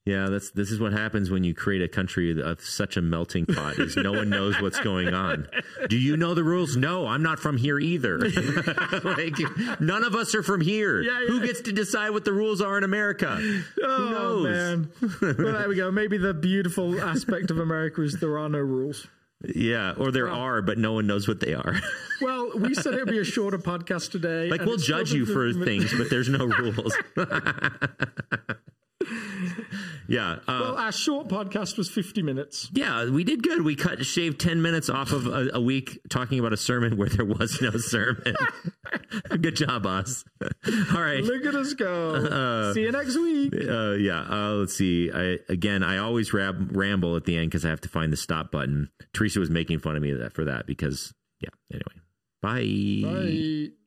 [0.06, 3.46] Yeah, that's this is what happens when you create a country of such a melting
[3.46, 3.80] pot.
[3.80, 5.48] Is no one knows what's going on.
[5.88, 6.76] Do you know the rules?
[6.76, 8.20] No, I'm not from here either.
[9.04, 9.36] like
[9.80, 11.02] none of us are from here.
[11.02, 11.28] Yeah, yeah.
[11.28, 13.40] Who gets to decide what the rules are in America?
[13.82, 14.44] Oh knows?
[14.44, 14.92] man!
[15.22, 15.90] well, there we go.
[15.90, 19.08] Maybe the beautiful aspect of America is there are no rules.
[19.56, 21.80] Yeah, or there are, but no one knows what they are.
[22.22, 24.50] Well, we said it'd be a shorter podcast today.
[24.50, 26.96] like we'll judge you for things, but there's no rules.
[30.08, 30.32] yeah.
[30.48, 32.70] Uh, Well, our short podcast was fifty minutes.
[32.74, 33.62] Yeah, we did good.
[33.64, 37.10] We cut shaved ten minutes off of a, a week talking about a sermon where
[37.10, 38.36] there was no sermon.
[39.42, 40.24] good job, us.
[40.94, 41.24] All right.
[41.24, 42.74] Look at us go!
[42.74, 43.54] See you next week.
[43.54, 44.22] Uh, yeah.
[44.30, 45.12] Uh, let's see.
[45.14, 48.18] I, again, I always rab- ramble at the end because I have to find the
[48.18, 48.90] stop button.
[49.14, 51.50] Teresa was making fun of me for that because yeah.
[51.72, 52.02] Anyway,
[52.42, 53.10] bye.
[53.70, 53.83] Bye.